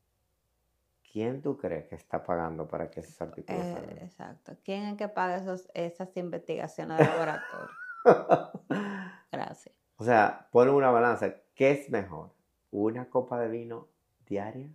[1.12, 3.98] ¿Quién tú crees que está pagando para que esos artículos eh, salgan?
[3.98, 4.56] Exacto.
[4.64, 7.68] ¿Quién es que paga esos, esas investigaciones de laboratorio?
[9.30, 9.74] Gracias.
[9.96, 11.34] O sea, pon una balanza.
[11.54, 12.34] ¿Qué es mejor?
[12.70, 13.88] ¿Una copa de vino
[14.26, 14.68] diaria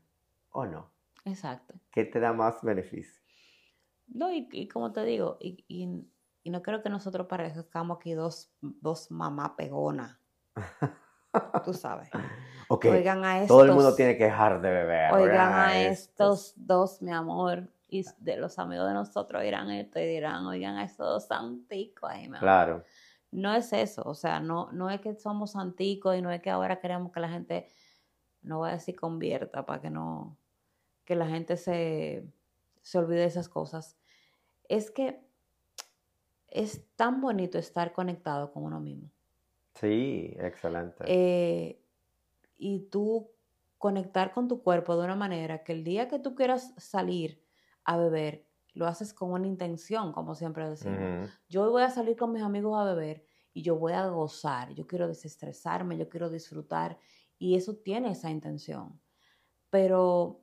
[0.51, 0.91] o no?
[1.25, 1.73] Exacto.
[1.91, 3.21] ¿Qué te da más beneficio?
[4.07, 9.11] No, y, como te digo, y, y, no creo que nosotros parezcamos aquí dos, dos
[9.11, 10.21] mamá pegona.
[11.65, 12.09] Tú sabes.
[12.69, 15.13] Oigan a estos, Todo el mundo tiene que dejar de beber.
[15.13, 17.69] Oigan a estos, dos, mi amor.
[17.89, 22.09] Y de los amigos de nosotros dirán esto y dirán, oigan a estos dos santicos
[22.09, 22.83] ahí, mi Claro.
[23.31, 26.49] no es eso, o sea, no, no es que somos anticos y no es que
[26.49, 27.69] ahora queremos que la gente,
[28.41, 30.37] no voy a decir convierta, para que no,
[31.05, 32.27] que la gente se,
[32.81, 33.95] se olvide de esas cosas.
[34.67, 35.21] Es que
[36.49, 39.09] es tan bonito estar conectado con uno mismo.
[39.75, 41.05] Sí, excelente.
[41.07, 41.79] Eh,
[42.57, 43.29] y tú
[43.77, 47.43] conectar con tu cuerpo de una manera que el día que tú quieras salir
[47.83, 51.29] a beber, lo haces con una intención, como siempre decimos.
[51.49, 54.85] Yo voy a salir con mis amigos a beber y yo voy a gozar, yo
[54.85, 56.99] quiero desestresarme, yo quiero disfrutar
[57.39, 58.99] y eso tiene esa intención.
[59.69, 60.41] Pero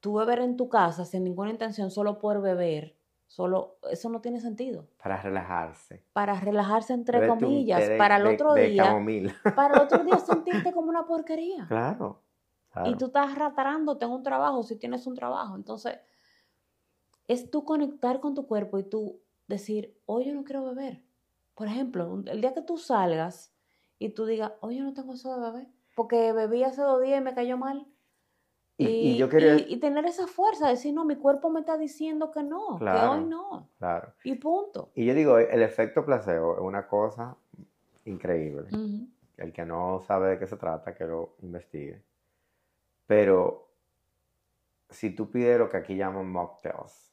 [0.00, 2.96] tú beber en tu casa sin ninguna intención, solo por beber,
[3.32, 4.86] solo eso no tiene sentido.
[5.02, 6.04] Para relajarse.
[6.12, 8.94] Para relajarse entre comillas, para el otro día.
[9.56, 11.64] Para el otro día sentirte como una porquería.
[11.66, 12.20] Claro,
[12.84, 15.56] Y tú estás ratarándote en un trabajo si tienes un trabajo.
[15.56, 15.98] Entonces,
[17.26, 21.02] es tú conectar con tu cuerpo y tú decir, hoy yo no quiero beber.
[21.54, 23.54] Por ejemplo, el día que tú salgas
[23.98, 27.18] y tú digas, hoy yo no tengo eso de beber, porque bebí hace dos días
[27.18, 27.86] y me cayó mal.
[28.88, 29.56] Y, yo quería...
[29.56, 32.84] y, tener esa fuerza, de decir, no, mi cuerpo me está diciendo que no, que
[32.84, 33.68] hoy no.
[33.78, 34.12] Claro.
[34.24, 34.90] Y punto.
[34.94, 37.36] Y yo digo, el efecto placebo es una cosa
[38.04, 38.68] increíble.
[39.36, 42.02] El que no sabe de qué se trata, que lo investigue.
[43.06, 43.68] Pero
[44.90, 47.12] si tú pides lo que aquí llaman mocktails,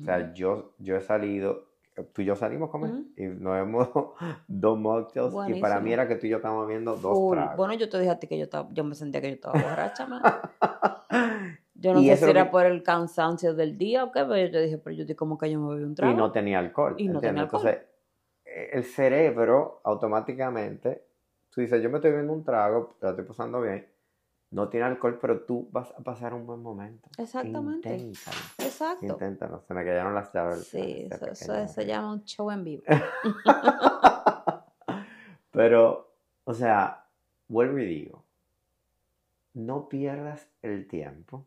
[0.00, 1.69] o sea, yo, yo he salido,
[2.04, 3.88] tú y yo salimos a comer y nos vemos
[4.48, 7.56] dos mocktails y para mí era que tú y yo estábamos viendo dos tragos.
[7.56, 9.60] Bueno, yo te dije a ti que yo, estaba, yo me sentía que yo estaba
[9.60, 10.08] borracha,
[11.74, 14.60] Yo no sé si era por el cansancio del día o qué, pero yo te
[14.60, 16.12] dije, pero yo dije como que yo me bebí un trago.
[16.12, 16.94] Y no tenía alcohol.
[16.98, 17.66] Y no tenía alcohol.
[17.66, 17.88] Entonces,
[18.44, 21.06] el cerebro automáticamente,
[21.48, 23.86] tú dices, yo me estoy bebiendo un trago, la estoy pasando bien,
[24.50, 27.08] no tiene alcohol, pero tú vas a pasar un buen momento.
[27.18, 27.96] Exactamente.
[27.96, 28.36] Inténtalo.
[28.58, 29.06] Exacto.
[29.06, 29.60] Inténtalo.
[29.60, 30.66] Se me cayeron las llaves.
[30.66, 32.82] Sí, eso, se llama un show en vivo.
[35.52, 36.12] pero,
[36.44, 37.06] o sea,
[37.46, 38.24] vuelvo y digo,
[39.54, 41.46] no pierdas el tiempo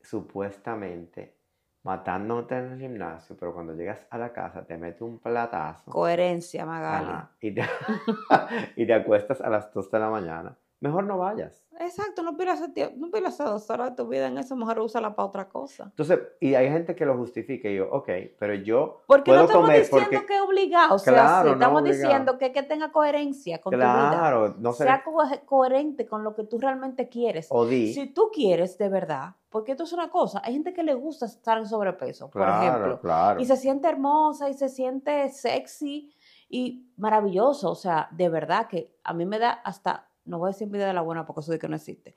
[0.00, 1.34] supuestamente
[1.82, 5.90] matándote en el gimnasio, pero cuando llegas a la casa te mete un platazo.
[5.90, 7.26] Coherencia, Magali.
[7.40, 7.62] y, te,
[8.76, 11.64] y te acuestas a las 2 de la mañana mejor no vayas.
[11.80, 12.60] Exacto, no pierdas,
[12.96, 15.84] no pierdas dos horas de tu vida en eso, mejor úsala para otra cosa.
[15.84, 19.46] Entonces, y hay gente que lo justifica y yo, ok, pero yo porque puedo no
[19.46, 23.78] estamos diciendo que es obligado, o sea, estamos diciendo que, que tenga coherencia con tu
[23.78, 24.10] vida.
[24.10, 24.84] Claro, no sé.
[24.84, 25.02] Sea
[25.46, 27.48] coherente con lo que tú realmente quieres.
[27.50, 27.94] O di.
[27.94, 31.24] Si tú quieres de verdad, porque esto es una cosa, hay gente que le gusta
[31.24, 33.40] estar en sobrepeso, por ejemplo, claro.
[33.40, 36.14] y se siente hermosa y se siente sexy
[36.48, 40.52] y maravilloso, o sea, de verdad que a mí me da hasta no voy a
[40.52, 42.14] decir vida de la buena porque eso de que no existe.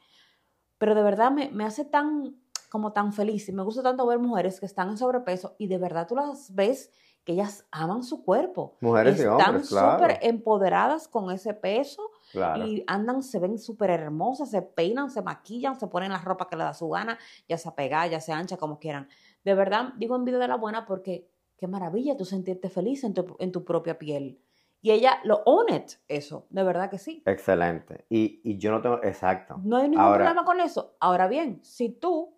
[0.77, 2.39] Pero de verdad me, me hace tan,
[2.69, 5.77] como tan feliz y me gusta tanto ver mujeres que están en sobrepeso y de
[5.77, 6.91] verdad tú las ves
[7.27, 8.77] que ellas aman su cuerpo.
[8.79, 12.09] Mujeres y hombres, Están súper empoderadas con ese peso
[12.55, 16.55] y andan, se ven súper hermosas, se peinan, se maquillan, se ponen la ropa que
[16.55, 19.09] le da su gana, ya sea pegada, ya sea ancha, como quieran.
[19.43, 23.13] De verdad, digo en vida de la buena porque qué maravilla tú sentirte feliz en
[23.13, 24.39] tu, en tu propia piel.
[24.81, 25.67] Y ella lo own
[26.07, 27.23] eso, de verdad que sí.
[27.25, 28.05] Excelente.
[28.09, 29.59] Y, y yo no tengo, exacto.
[29.63, 30.95] No hay ningún problema con eso.
[30.99, 32.37] Ahora bien, si tú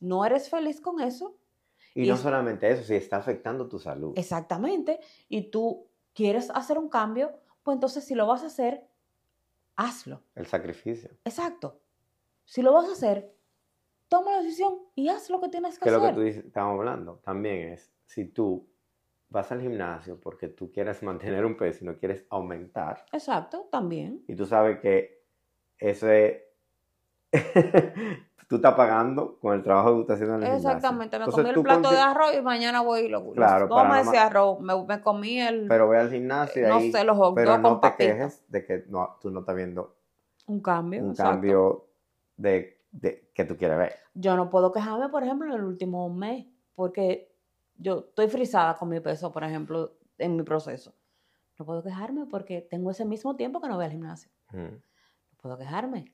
[0.00, 1.36] no eres feliz con eso.
[1.94, 4.12] Y, no solamente eso, si está afectando tu salud.
[4.16, 5.00] Exactamente.
[5.28, 8.86] Y tú quieres hacer un cambio, pues entonces si lo vas a hacer,
[9.76, 10.22] hazlo.
[10.34, 11.10] El sacrificio.
[11.24, 11.80] Exacto.
[12.44, 13.34] Si lo vas a hacer,
[14.08, 16.00] toma la decisión y haz lo que tienes que, hacer.
[16.00, 18.69] Que lo que tú dices, estamos hablando también es, si tú
[19.30, 23.04] vas al gimnasio porque tú quieres mantener un peso y no quieres aumentar.
[23.12, 24.22] Exacto, también.
[24.28, 25.24] Y tú sabes que
[25.78, 26.42] eso es...
[28.48, 31.48] tú estás pagando con el trabajo que tú estás haciendo en el Exactamente, me comí
[31.48, 34.58] el plato de arroz y mañana voy y lo Claro, ¿Cómo me decía arroz?
[34.60, 35.68] Me, comí el...
[35.68, 38.84] Pero voy al gimnasio y No sé, los hot Pero no te quejes de que
[38.88, 39.96] no, tú no estás viendo...
[40.48, 41.86] Un cambio, Un cambio
[42.36, 43.94] de, de, que tú quieres ver.
[44.14, 47.29] Yo no puedo quejarme, por ejemplo, en el último mes, porque
[47.80, 50.94] yo estoy frisada con mi peso, por ejemplo, en mi proceso.
[51.58, 54.30] No puedo quejarme porque tengo ese mismo tiempo que no voy al gimnasio.
[54.52, 54.80] No
[55.38, 56.12] puedo quejarme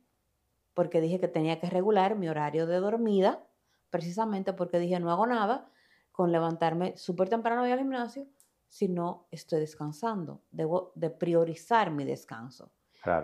[0.75, 3.43] porque dije que tenía que regular mi horario de dormida,
[3.91, 5.71] precisamente porque dije no hago nada
[6.13, 8.27] con levantarme súper temprano y al gimnasio
[8.69, 10.43] si no estoy descansando.
[10.51, 12.71] Debo de priorizar mi descanso.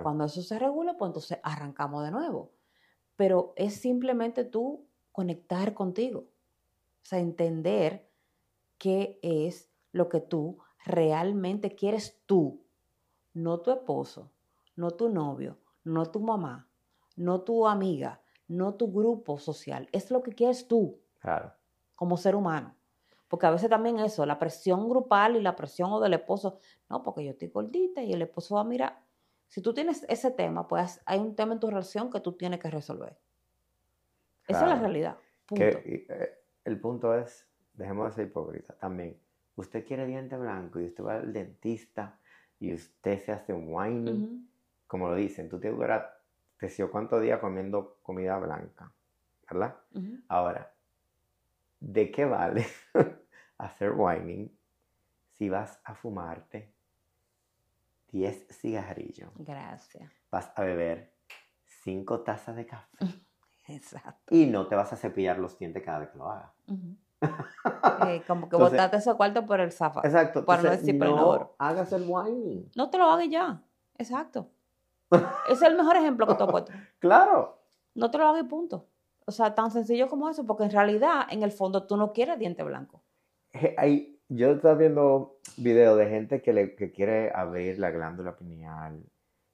[0.02, 2.52] Cuando eso se regula, pues entonces arrancamos de nuevo.
[3.16, 6.20] Pero es simplemente tú conectar contigo.
[6.20, 8.08] O sea, entender
[8.82, 12.64] qué es lo que tú realmente quieres tú,
[13.32, 14.32] no tu esposo,
[14.74, 16.68] no tu novio, no tu mamá,
[17.14, 21.52] no tu amiga, no tu grupo social, es lo que quieres tú claro.
[21.94, 22.74] como ser humano.
[23.28, 26.58] Porque a veces también eso, la presión grupal y la presión o del esposo,
[26.90, 29.00] no, porque yo estoy gordita y el esposo va a mirar.
[29.46, 32.58] Si tú tienes ese tema, pues hay un tema en tu relación que tú tienes
[32.58, 33.16] que resolver.
[34.48, 35.16] Esa es la realidad.
[35.52, 39.18] Eh, el punto es, dejemos de ser hipócrita también.
[39.56, 42.18] Usted quiere diente blanco y usted va al dentista
[42.58, 44.46] y usted se hace un wine,
[44.86, 46.04] como lo dicen, tú te duras,
[46.58, 48.92] te cuántos días comiendo comida blanca,
[49.50, 49.76] ¿verdad?
[50.28, 50.72] Ahora,
[51.80, 52.66] ¿de qué vale
[53.58, 54.56] hacer whining
[55.32, 56.72] si vas a fumarte
[58.12, 59.32] 10 cigarrillos?
[59.38, 60.12] Gracias.
[60.30, 61.12] Vas a beber
[61.82, 62.96] 5 tazas de café.
[63.66, 64.34] Exacto.
[64.34, 66.52] Y no te vas a cepillar los dientes cada vez que lo hagas.
[68.06, 70.00] Eh, como que botaste ese cuarto por el zafa.
[70.04, 70.44] Exacto.
[70.44, 72.70] Para no decir no hagas el whining.
[72.74, 73.62] No te lo hagas ya.
[73.96, 74.48] Exacto.
[75.48, 76.72] es el mejor ejemplo que te he puesto.
[76.98, 77.58] claro.
[77.94, 78.86] No te lo hagas y punto.
[79.26, 82.38] O sea, tan sencillo como eso, porque en realidad, en el fondo, tú no quieres
[82.38, 83.02] diente blanco.
[83.76, 89.04] Hay, yo estaba viendo videos de gente que, le, que quiere abrir la glándula pineal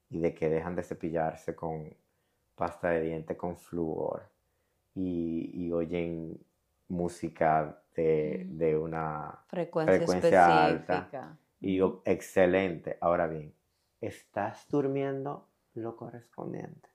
[0.08, 1.94] y de que dejan de cepillarse con
[2.54, 4.30] pasta de diente con flúor
[4.94, 6.38] y, oyen
[6.88, 8.82] música de, mm.
[8.82, 11.38] una frecuencia, alta.
[11.60, 12.96] Y excelente.
[13.00, 13.54] Ahora bien,
[14.00, 16.88] ¿estás durmiendo lo correspondiente?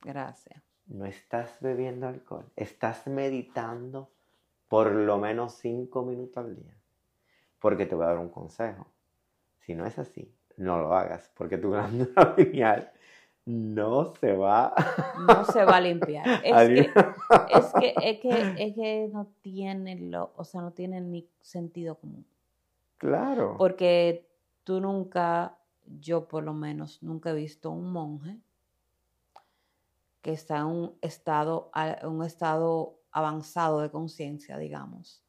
[0.00, 0.62] Gracias.
[0.86, 2.46] No estás bebiendo alcohol.
[2.56, 4.10] Estás meditando
[4.68, 6.74] por lo menos cinco minutos al día.
[7.58, 8.86] Porque te voy a dar un consejo.
[9.60, 11.30] Si no es así, no lo hagas.
[11.36, 12.90] Porque tu glándula pineal
[13.50, 14.72] no se va.
[15.26, 16.26] No se va a limpiar.
[16.44, 21.96] Es que, es que, es que, no tiene lo, o sea, no tiene ni sentido
[21.96, 22.24] común.
[22.98, 23.56] Claro.
[23.58, 24.28] Porque
[24.64, 25.58] tú nunca,
[26.00, 28.38] yo por lo menos, nunca he visto un monje
[30.22, 31.70] que está en un estado,
[32.02, 35.24] un estado avanzado de conciencia, digamos,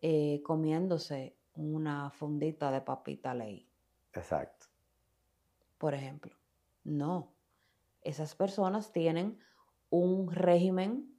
[0.00, 3.68] eh, comiéndose una fundita de papita ley.
[4.12, 4.66] Exacto.
[5.78, 6.32] Por ejemplo.
[6.84, 7.31] No,
[8.02, 9.38] esas personas tienen
[9.90, 11.12] un régimen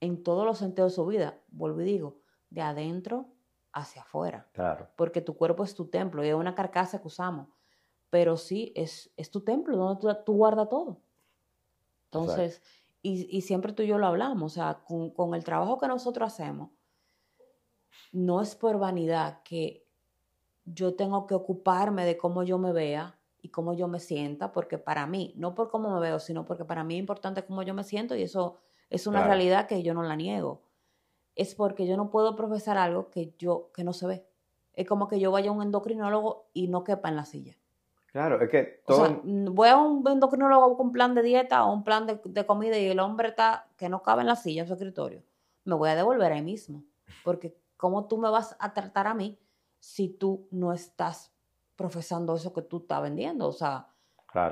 [0.00, 3.28] en todos los sentidos de su vida, vuelvo y digo, de adentro
[3.72, 4.48] hacia afuera.
[4.52, 4.88] Claro.
[4.96, 7.48] Porque tu cuerpo es tu templo y es una carcasa que usamos.
[8.08, 11.00] Pero sí, es, es tu templo donde tú, guardas todo.
[12.06, 12.62] Entonces,
[13.02, 16.32] y, siempre tú y yo lo hablamos, o sea, con, con el trabajo que nosotros
[16.32, 16.70] hacemos,
[18.12, 19.86] no es por vanidad que
[20.64, 24.78] yo tengo que ocuparme de cómo yo me vea, y cómo yo me sienta, porque
[24.78, 27.74] para mí, no por cómo me veo, sino porque para mí es importante cómo yo
[27.74, 30.62] me siento y eso es una realidad que yo no la niego.
[31.36, 34.26] Es porque yo no puedo profesar algo que yo que no se ve.
[34.74, 37.56] Es como que yo vaya a un endocrinólogo y no quepa en la silla.
[38.12, 39.02] Claro, es que todo...
[39.02, 42.20] O sea, voy a un endocrinólogo con un plan de dieta o un plan de,
[42.24, 45.22] de, comida y el hombre está que no cabe en la silla en su escritorio.
[45.64, 46.82] Me voy a devolver ahí mismo.
[47.22, 49.38] Porque ¿cómo tú me vas a tratar a mí
[49.78, 51.32] si tú no estás
[51.80, 53.48] profesando eso que tú estás vendiendo.
[53.48, 53.88] O sea,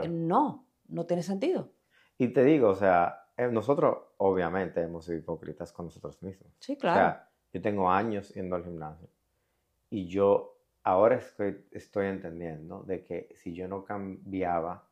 [0.02, 1.68] eh, no, no tiene sentido.
[2.16, 6.50] Y te digo, o sea, eh, nosotros obviamente hemos sido hipócritas con nosotros mismos.
[6.58, 6.96] Sí, claro.
[6.96, 9.08] O sea, yo tengo años yendo al gimnasio
[9.90, 14.88] y yo ahora estoy, estoy entendiendo de que si yo no cambiaba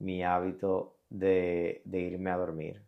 [0.00, 2.82] mi hábito de, de irme a dormir,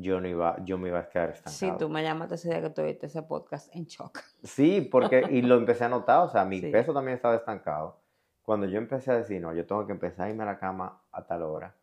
[0.00, 1.56] yo no iba, yo me iba a quedar estancado.
[1.56, 4.20] Sí, tú me llamaste ese día que tuviste ese podcast en shock.
[4.42, 8.00] Sí, porque, y lo empecé a notar, o sea, mi peso también estaba estancado.
[8.42, 11.02] Cuando yo empecé a decir, no, yo tengo que empezar a irme a la cama
[11.10, 11.74] a tal hora,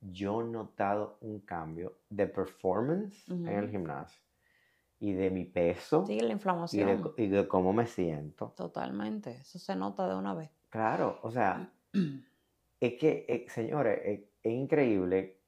[0.00, 4.20] yo he notado un cambio de performance en el gimnasio
[5.00, 6.04] y de mi peso.
[6.06, 7.14] Sí, la inflamación.
[7.16, 8.52] Y de, cómo me siento.
[8.56, 10.50] Totalmente, eso se nota de una vez.
[10.68, 11.72] Claro, o sea,
[12.80, 14.00] es que, eh, señores,
[14.42, 15.38] es increíble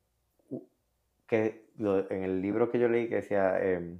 [1.27, 3.99] que en el libro que yo leí que decía em,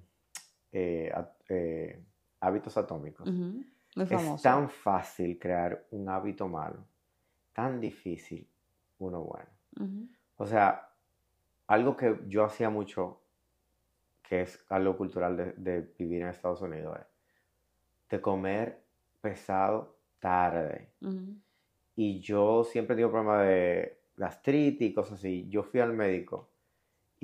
[0.73, 1.13] eh,
[1.49, 2.03] eh,
[2.41, 3.29] hábitos atómicos,
[3.97, 6.85] es tan fácil crear un hábito malo,
[7.53, 8.49] tan difícil
[8.99, 9.51] uno bueno.
[10.37, 10.89] O sea,
[11.67, 13.21] algo que yo hacía mucho,
[14.23, 17.07] que es algo cultural de, vivir en Estados Unidos, es
[18.09, 18.81] de comer
[19.21, 20.91] pesado tarde.
[21.97, 25.49] Y yo siempre tengo problemas de gastritis y cosas así.
[25.49, 26.54] Yo fui al médico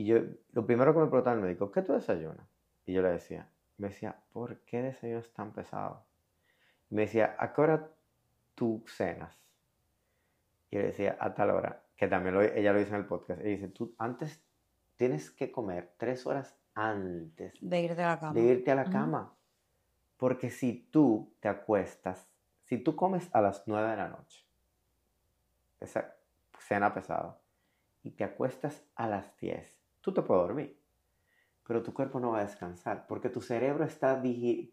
[0.01, 0.19] y yo,
[0.53, 2.49] lo primero que me preguntaba el médico, ¿qué tú desayunas?
[2.87, 6.07] Y yo le decía, me decía, ¿por qué desayunas tan pesado?
[6.89, 7.89] me decía, ¿a qué hora
[8.55, 9.37] tú cenas?
[10.71, 13.41] Y yo le decía, a tal hora, que también ella lo dice en el podcast.
[13.43, 14.43] Ella dice, tú antes
[14.97, 18.33] tienes que comer tres horas antes de irte a la cama.
[18.33, 19.35] De irte a la cama.
[20.17, 22.27] Porque si tú te acuestas,
[22.65, 24.47] si tú comes a las nueve de la noche,
[25.79, 26.15] esa
[26.59, 27.39] cena pesada,
[28.03, 30.77] y te acuestas a las diez, tú te puedes dormir.
[31.67, 34.21] pero tu cuerpo no va a descansar porque tu cerebro está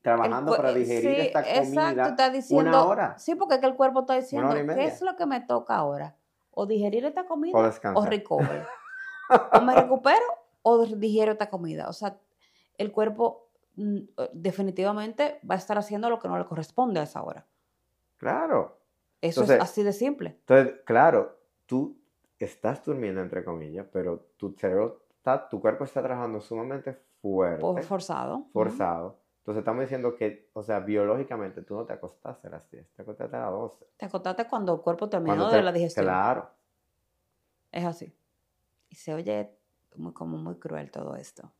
[0.01, 3.19] trabajando para digerir esta comida está diciendo, una hora.
[3.19, 6.15] Sí, porque es que el cuerpo está diciendo, ¿qué es lo que me toca ahora?
[6.51, 8.65] O digerir esta comida o, o recover.
[9.53, 10.25] o me recupero
[10.63, 11.87] o digiero esta comida.
[11.87, 12.17] O sea,
[12.77, 17.03] el cuerpo mm, eh, definitivamente va a estar haciendo lo que no le corresponde a
[17.03, 17.45] esa hora.
[18.17, 18.79] Claro.
[19.21, 20.37] Eso es así de simple.
[20.39, 21.97] Entonces, claro, tú
[22.37, 27.81] estás durmiendo, entre comillas, pero tu cerebro está, tu cuerpo está trabajando sumamente fuerte.
[27.83, 28.47] forzado.
[28.53, 29.19] Forzado.
[29.39, 33.01] Entonces estamos diciendo que, o sea, biológicamente tú no te acostaste a las 10, te
[33.01, 33.85] acostaste a las 12.
[33.95, 36.05] Te acostaste cuando el cuerpo terminó de la digestión.
[36.05, 36.49] Claro.
[37.71, 38.13] Es así.
[38.89, 39.51] Y se oye
[40.13, 41.51] como muy cruel todo esto.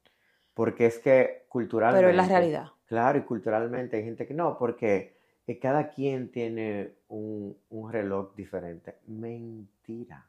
[0.53, 1.99] Porque es que culturalmente...
[1.99, 2.68] Pero es la realidad.
[2.88, 5.18] Claro, y culturalmente hay gente que no, porque
[5.61, 8.97] cada quien tiene un, un reloj diferente.
[9.07, 10.26] Mentira.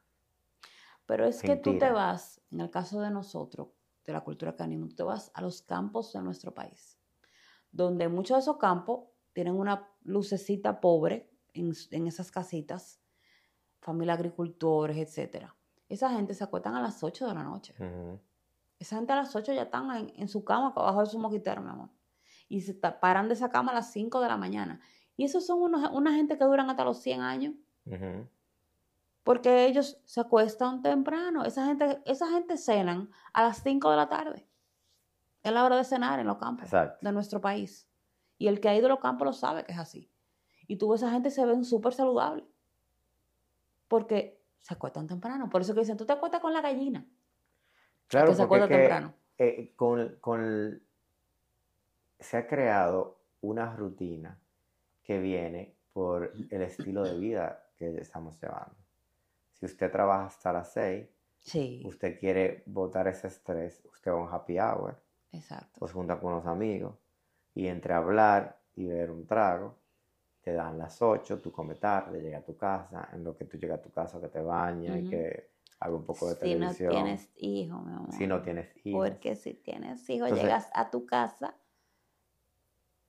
[1.09, 3.69] Pero es que tú te vas, en el caso de nosotros,
[4.05, 6.99] de la cultura canina, tú te vas a los campos de nuestro país,
[7.71, 11.73] donde muchos de esos campos tienen una lucecita pobre en,
[12.05, 13.01] esas casitas,
[13.79, 15.47] familia agricultores, etc.
[15.87, 17.73] Esa gente se acuestan a las 8 de la noche.
[18.77, 21.71] Esa gente a las 8 ya están en, su cama, abajo de su moquitero, mi
[21.71, 21.89] amor.
[22.47, 24.79] Y se paran de esa cama a las 5 de la mañana.
[25.17, 27.55] Y esos son unos, una gente que duran hasta los 100 años
[29.29, 31.45] porque ellos se acuestan temprano.
[31.45, 34.47] Esa gente, esa gente cenan a las 5 de la tarde.
[35.43, 37.87] Es la hora de cenar en los campos de nuestro país.
[38.39, 40.11] Y el que ha ido a los campos lo sabe que es así.
[40.65, 42.43] Y tú esa gente se ven súper saludable.
[43.87, 45.47] Porque se acuestan temprano.
[45.47, 47.05] Por eso que dicen, tú te acuestas con la gallina.
[48.07, 49.13] Claro, que se acuesta temprano.
[49.37, 50.81] Eh, con, con,
[52.19, 54.39] se ha creado una rutina
[55.03, 58.88] que viene por el estilo de vida que estamos llevando.
[59.59, 61.07] Si usted trabaja hasta las 6,
[61.85, 65.01] usted quiere botar ese estrés, usted va a un happy hour.
[65.31, 65.79] Exacto.
[65.79, 66.95] Pues junta con los amigos
[67.53, 69.75] y entre hablar y ver un trago,
[70.41, 73.57] te dan las 8, tú comes tarde, llegas a tu casa, en lo que tú
[73.57, 75.49] llegas a tu casa que te bañas y que
[75.79, 76.75] haga un poco de televisión.
[76.75, 78.13] Si no tienes hijo, mi amor.
[78.13, 79.09] Si no tienes hijos.
[79.09, 81.55] Porque si tienes hijo, llegas a tu casa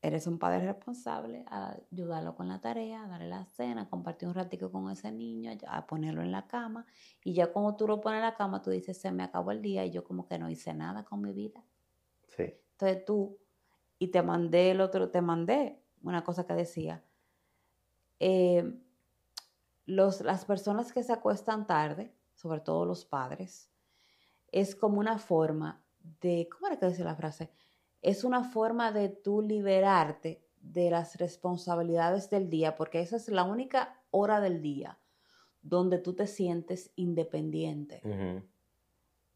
[0.03, 4.35] eres un padre responsable a ayudarlo con la tarea, a darle la cena, compartir un
[4.35, 6.87] ratico con ese niño, a ponerlo en la cama.
[7.23, 9.61] Y ya como tú lo pones en la cama, tú dices, se me acabó el
[9.61, 11.63] día y yo como que no hice nada con mi vida.
[12.29, 12.55] Sí.
[12.73, 13.39] Entonces tú,
[13.99, 17.05] y te mandé el otro, te mandé una cosa que decía,
[18.19, 18.81] eh,
[19.85, 23.71] los, las personas que se acuestan tarde, sobre todo los padres,
[24.51, 25.85] es como una forma
[26.21, 27.53] de, ¿cómo era que dice la frase?
[28.03, 33.45] Es una forma de tú liberarte de las responsabilidades del día, porque esa es la
[33.45, 34.99] única hora del día
[35.63, 38.01] donde tú te sientes independiente.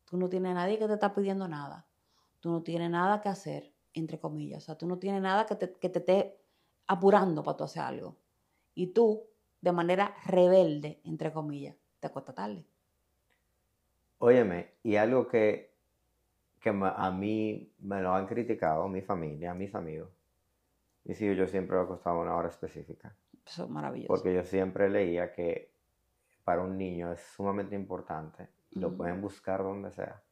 [0.05, 1.87] Tú no tienes nadie que te está pidiendo nada.
[2.41, 4.63] Tú no tienes nada que hacer, entre comillas.
[4.63, 6.39] O sea, tú no tienes nada que te, que te esté
[6.87, 8.17] apurando para tú hacer algo.
[8.75, 9.25] Y tú,
[9.61, 12.65] de manera rebelde, entre comillas, te acuestas tarde.
[14.19, 15.74] Óyeme, y algo que
[16.65, 20.09] que a mí me lo han criticado, mi familia, mis amigos.
[21.05, 23.15] Y sí, yo siempre he acostado a una hora específica.
[23.45, 24.09] Eso es maravilloso.
[24.09, 25.75] Porque yo siempre leía que
[26.43, 30.23] para un niño es sumamente importante, lo pueden buscar donde sea,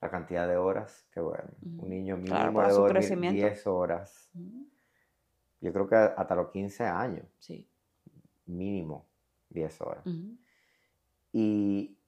[0.00, 1.54] la cantidad de horas que duerme.
[1.60, 4.30] Un niño mínimo de dormir 10 horas.
[5.60, 7.26] Yo creo que hasta los 15 años.
[7.40, 7.68] Sí.
[8.46, 9.08] Mínimo
[9.50, 10.04] 10 horas.
[11.32, 11.98] y,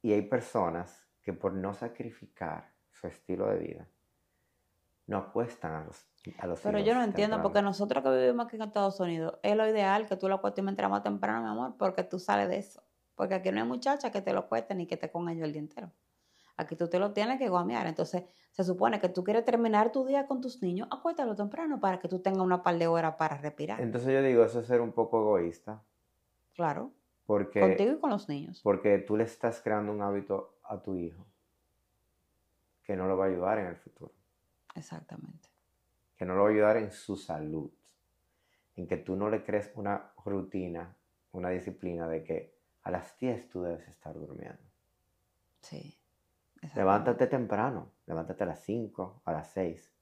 [0.00, 2.72] y hay personas que por no sacrificar
[3.02, 3.88] su estilo de vida,
[5.08, 6.06] no apuestan a los,
[6.38, 9.56] a los Pero yo no entiendo, porque nosotros que vivimos aquí en Estados Unidos, es
[9.56, 12.58] lo ideal que tú lo cuestes mientras más temprano, mi amor, porque tú sales de
[12.58, 12.82] eso.
[13.16, 15.52] Porque aquí no hay muchacha que te lo cueste ni que te con ellos el
[15.52, 15.90] día entero.
[16.56, 17.86] Aquí tú te lo tienes que guamear.
[17.86, 21.98] Entonces, se supone que tú quieres terminar tu día con tus niños, acuéstalo temprano para
[21.98, 23.80] que tú tengas una par de horas para respirar.
[23.80, 25.82] Entonces yo digo, eso es ser un poco egoísta.
[26.54, 26.92] Claro.
[27.26, 28.60] Porque, Contigo y con los niños.
[28.62, 31.26] Porque tú le estás creando un hábito a tu hijo
[32.84, 34.12] que no lo va a ayudar en el futuro.
[34.74, 35.48] Exactamente.
[36.16, 37.70] Que no lo va a ayudar en su salud.
[38.76, 40.96] En que tú no le crees una rutina,
[41.32, 44.62] una disciplina de que a las 10 tú debes estar durmiendo.
[45.60, 45.98] Sí.
[46.74, 49.92] Levántate temprano, levántate a las 5, a las 6.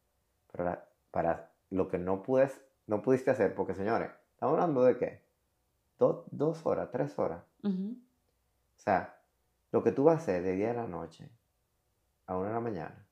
[0.53, 0.79] Pero
[1.11, 5.31] para lo que no, puedes, no pudiste hacer, porque señores, estamos hablando de qué?
[5.99, 7.45] dos horas, tres horas.
[7.63, 9.21] O sea,
[9.71, 11.31] lo que tú vas a hacer de día a la noche,
[12.31, 13.07] a una de la mañana,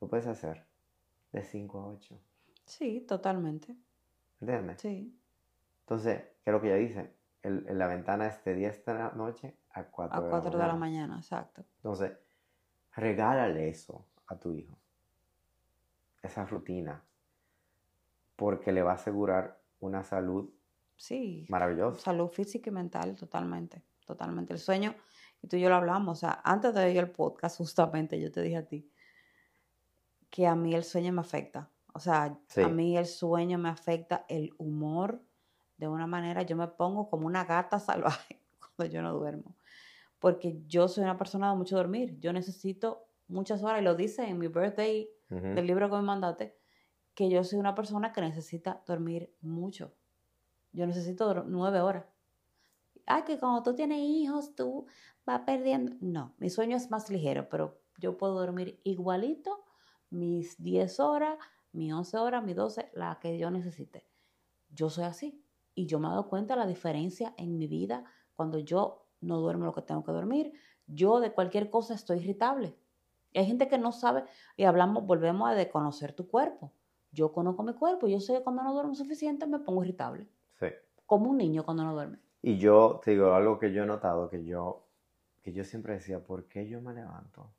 [0.00, 0.66] lo puedes hacer
[1.30, 2.20] de 5 a 8.
[2.64, 3.76] Sí, totalmente.
[4.40, 4.80] ¿Entiendes?
[4.80, 5.16] Sí.
[5.82, 7.14] Entonces, ¿qué es lo que ella dice?
[7.42, 10.64] El, la ventana es de 10 de la noche a 4 a 4 de, la,
[10.64, 11.64] de la mañana, exacto.
[11.76, 12.18] Entonces,
[12.96, 14.76] regálale eso a tu hijo.
[16.20, 17.00] esa rutina
[18.34, 20.50] porque le va a asegurar una salud
[20.96, 22.00] sí, maravillosa.
[22.00, 24.52] Salud física y mental, totalmente, totalmente.
[24.52, 24.96] El sueño,
[25.42, 28.30] y tú y yo lo hablamos, o sea, antes de ir el podcast, justamente yo
[28.30, 28.90] te dije a ti
[30.30, 31.70] que a mí el sueño me afecta.
[31.94, 35.22] O sea, a mí el sueño me afecta el humor
[35.78, 39.56] de una manera, yo me pongo como una gata salvaje cuando yo no duermo.
[40.18, 42.18] Porque yo soy una persona de mucho dormir.
[42.20, 46.56] Yo necesito muchas horas, y lo dice en mi birthday del libro que me mandaste,
[47.14, 49.94] que yo soy una persona que necesita dormir mucho.
[50.72, 52.04] Yo necesito nueve horas.
[53.06, 54.86] Ay, que cuando tú tienes hijos, tú
[55.24, 55.96] vas perdiendo.
[56.00, 59.64] No, mi sueño es más ligero, pero yo puedo dormir igualito
[60.10, 61.38] mis 10 horas,
[61.72, 64.06] mis 11 horas, mis 12, la que yo necesite.
[64.70, 65.42] Yo soy así.
[65.74, 68.04] Y yo me he dado cuenta de la diferencia en mi vida
[68.34, 70.52] cuando yo no duermo lo que tengo que dormir.
[70.86, 72.76] Yo de cualquier cosa estoy irritable.
[73.34, 74.24] hay gente que no sabe
[74.56, 76.72] y hablamos, volvemos a de conocer tu cuerpo.
[77.12, 80.28] Yo conozco mi cuerpo, yo sé que cuando no duermo suficiente me pongo irritable.
[80.58, 80.66] Sí.
[81.04, 82.18] Como un niño cuando no duerme.
[82.46, 84.86] Y yo te digo algo que yo he notado, que yo,
[85.42, 87.50] que yo siempre decía, ¿por qué yo me levanto?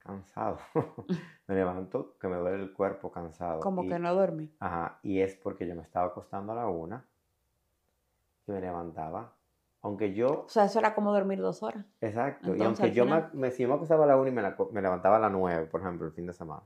[0.00, 0.58] Cansado.
[1.46, 3.60] me levanto que me duele el cuerpo cansado.
[3.60, 4.52] Como que no dormí.
[4.58, 7.06] Ajá, y es porque yo me estaba acostando a la una
[8.48, 9.36] y me levantaba.
[9.82, 10.46] Aunque yo...
[10.46, 11.86] O sea, eso era como dormir dos horas.
[12.00, 12.56] Exacto.
[12.56, 14.42] y aunque yo me, me, si me acostaba a la una y me,
[14.72, 16.64] me levantaba a las nueve, por ejemplo, el fin de semana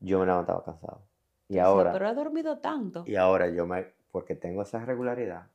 [0.00, 1.00] yo me levantaba cansado.
[1.48, 1.94] Y ahora...
[1.94, 3.04] pero he dormido tanto.
[3.06, 3.86] Y ahora yo me...
[4.12, 5.48] Porque tengo esa regularidad,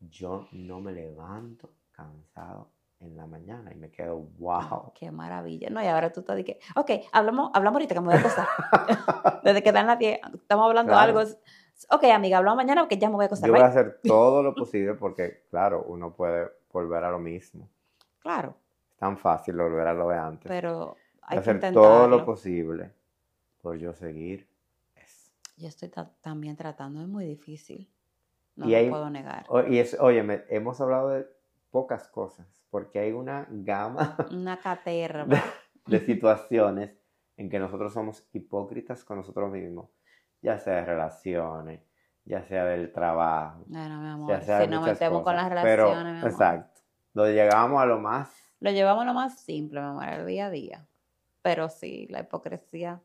[0.00, 2.70] yo no me levanto cansado
[3.00, 4.92] en la mañana y me quedo, wow.
[4.94, 5.70] Qué maravilla.
[5.70, 8.46] No, y ahora tú te dices, ok, hablamos, hablamos ahorita que me voy a acostar.
[9.44, 11.20] Desde que dan las 10, estamos hablando de algo.
[11.90, 13.46] Ok, amiga, hablamos mañana porque ya me voy a acostar.
[13.46, 17.68] Yo voy a hacer todo lo posible porque, claro, uno puede volver a lo mismo.
[18.18, 18.56] Claro.
[18.90, 20.48] Es tan fácil volver a lo de antes.
[20.48, 22.90] Pero hay que hacer todo lo posible
[23.62, 24.48] por yo seguir
[24.96, 25.32] es.
[25.56, 25.90] Yo estoy
[26.20, 27.88] también tratando, es muy difícil.
[28.58, 29.46] No lo puedo negar.
[29.68, 31.26] Y es, oye, hemos hablado de
[31.70, 34.16] pocas cosas, porque hay una gama.
[34.32, 35.26] Una caterva.
[35.86, 36.90] De, situaciones
[37.36, 39.88] en que nosotros somos hipócritas con nosotros mismos,
[40.42, 41.80] ya sea de relaciones,
[42.24, 43.64] ya sea del trabajo.
[43.68, 46.80] Bueno, mi amor, ya sea si nos metemos con las relaciones, Exacto.
[47.14, 48.28] Lo llegamos a lo más.
[48.60, 50.86] Lo llevamos a lo más simple, mi amor, el día a día.
[51.42, 53.00] Pero sí, la hipocresía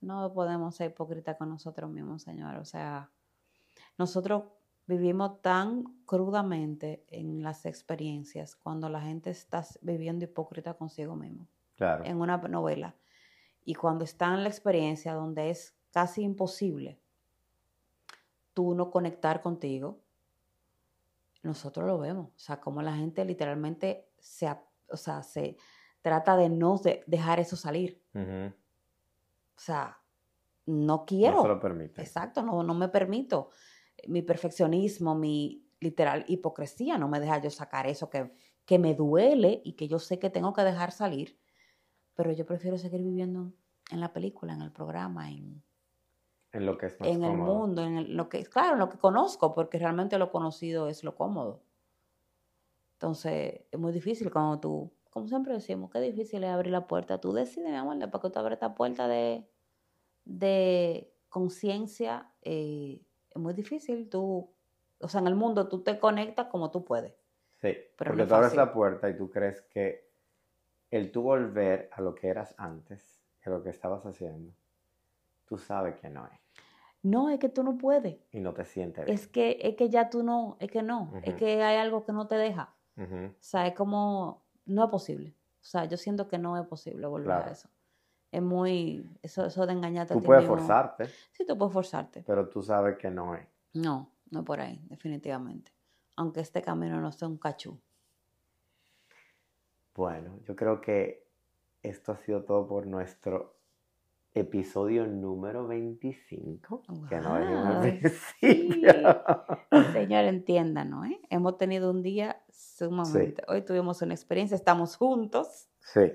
[0.00, 2.56] no podemos ser hipócritas con nosotros mismos, Señor.
[2.56, 3.08] O sea,
[3.96, 4.44] nosotros
[4.90, 11.46] vivimos tan crudamente en las experiencias cuando la gente está viviendo hipócrita consigo mismo.
[11.76, 12.04] Claro.
[12.04, 12.96] En una novela.
[13.64, 17.00] Y cuando está en la experiencia donde es casi imposible
[18.52, 20.00] tú no conectar contigo,
[21.42, 22.28] nosotros lo vemos.
[22.34, 24.50] O sea, como la gente literalmente se,
[24.88, 25.56] o sea, se
[26.02, 28.02] trata de no dejar eso salir.
[28.12, 30.00] O sea,
[30.66, 31.36] no quiero.
[31.36, 32.02] No se lo permite.
[32.02, 33.50] Exacto, no, no me permito.
[34.08, 38.32] Mi perfeccionismo, mi literal hipocresía no me deja yo sacar eso que,
[38.64, 41.38] que me duele y que yo sé que tengo que dejar salir.
[42.14, 43.52] Pero yo prefiero seguir viviendo
[43.90, 45.62] en la película, en el programa, en,
[46.52, 49.54] en lo que es en el mundo, en lo que claro, en lo que conozco,
[49.54, 51.62] porque realmente lo conocido es lo cómodo.
[52.92, 57.20] Entonces, es muy difícil cuando tú como siempre decimos, qué difícil es abrir la puerta.
[57.20, 59.50] Tú decides, mi amor, para que tú abres esta puerta de,
[60.24, 62.32] de conciencia.
[62.42, 64.08] Eh, es muy difícil.
[64.08, 64.50] Tú,
[64.98, 67.12] o sea, en el mundo tú te conectas como tú puedes.
[67.60, 70.08] Sí, Pero porque tú abres la puerta y tú crees que
[70.90, 74.52] el tú volver a lo que eras antes, a lo que estabas haciendo,
[75.46, 76.40] tú sabes que no es.
[77.02, 78.18] No, es que tú no puedes.
[78.32, 79.14] Y no te sientes bien.
[79.14, 82.12] Es que, es que ya tú no, es que no, es que hay algo que
[82.12, 82.74] no te deja.
[82.96, 85.34] O sea, es como, no es posible.
[85.60, 87.68] O sea, yo siento que no es posible volver a eso.
[88.32, 90.14] Es muy, eso, eso de engañarte.
[90.14, 91.06] Tú puedes forzarte.
[91.32, 92.22] Sí, tú puedes forzarte.
[92.26, 93.46] Pero tú sabes que no es.
[93.74, 95.72] No, no por ahí, definitivamente.
[96.16, 97.80] Aunque este camino no sea un cachú.
[99.94, 101.26] Bueno, yo creo que
[101.82, 103.60] esto ha sido todo por nuestro
[104.32, 108.22] episodio número 25, que no es
[109.92, 111.20] Señor, entiéndanos, ¿eh?
[111.30, 113.42] Hemos tenido un día sumamente.
[113.48, 115.68] Hoy tuvimos una experiencia, estamos juntos.
[115.80, 116.12] Sí.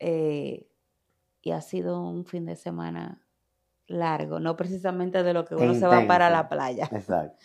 [0.00, 0.68] Eh,
[1.42, 3.22] y ha sido un fin de semana
[3.86, 6.88] largo, no precisamente de lo que uno se va para la playa.
[6.92, 7.38] Exacto.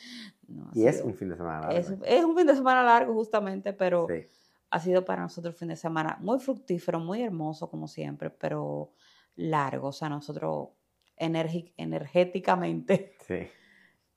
[0.74, 2.06] y es un fin de semana largo.
[2.06, 4.08] Es, un fin de semana largo, justamente, pero
[4.70, 8.92] ha sido para nosotros un fin de semana muy fructífero, muy hermoso, como siempre, pero
[9.36, 9.90] largo.
[9.90, 10.70] O sea, nosotros
[11.16, 13.16] energéticamente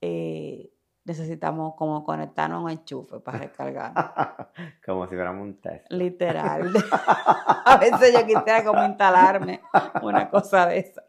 [0.00, 0.72] eh,
[1.06, 3.92] necesitamos como conectarnos a un enchufe para recargar.
[4.84, 5.90] como si fuéramos un test.
[5.90, 6.72] Literal.
[7.64, 9.60] a veces yo quisiera como instalarme
[10.02, 11.04] una cosa de esa.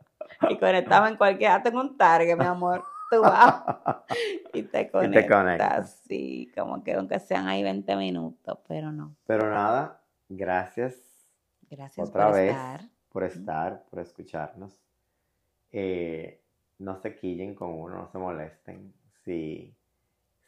[0.49, 2.83] y conectamos en cualquier, tengo un target, mi amor.
[3.09, 3.63] Tú vas
[4.53, 6.01] y te conectas.
[6.07, 9.15] Sí, como que aunque sean ahí 20 minutos, pero no.
[9.25, 10.95] Pero nada, gracias.
[11.69, 12.55] Gracias otra vez
[13.09, 14.79] por estar, por escucharnos.
[15.71, 16.43] Eh,
[16.79, 18.93] no se quillen con uno, no se molesten.
[19.23, 19.76] Si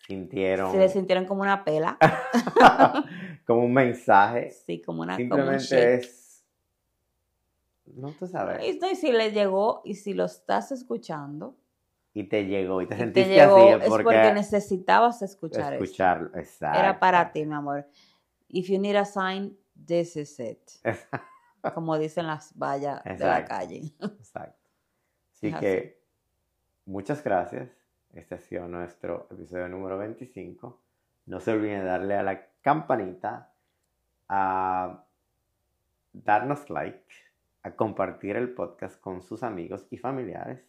[0.06, 0.72] sintieron.
[0.72, 1.98] Si le sintieron como una pela.
[3.46, 4.52] como un mensaje.
[4.52, 6.46] Sí, como una Simplemente es.
[7.86, 8.64] No tú sabes.
[8.66, 11.56] Y, si le llegó y si lo estás escuchando.
[12.14, 13.62] Y te llegó y te sentiste así.
[13.82, 16.36] Es porque, necesitabas escuchar escucharlo.
[16.36, 16.80] Exacto.
[16.80, 17.88] Era para ti, mi amor.
[18.48, 20.60] If you need a sign, this is it.
[21.74, 23.94] como dicen las vallas de la calle.
[24.00, 24.70] Exacto.
[25.34, 26.02] Así que
[26.86, 27.70] muchas gracias.
[28.14, 30.80] Este ha sido nuestro episodio número 25.
[31.28, 33.52] No se olviden de darle a la campanita,
[34.28, 35.04] a
[36.14, 37.06] darnos like,
[37.64, 40.66] a compartir el podcast con sus amigos y familiares.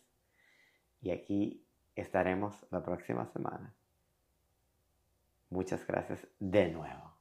[1.03, 1.65] Y aquí
[1.97, 3.75] estaremos la próxima semana.
[5.49, 7.15] Muchas gracias de nuevo.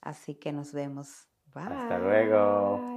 [0.00, 1.28] Así que nos vemos.
[1.54, 1.64] Bye.
[1.64, 2.91] Hasta luego.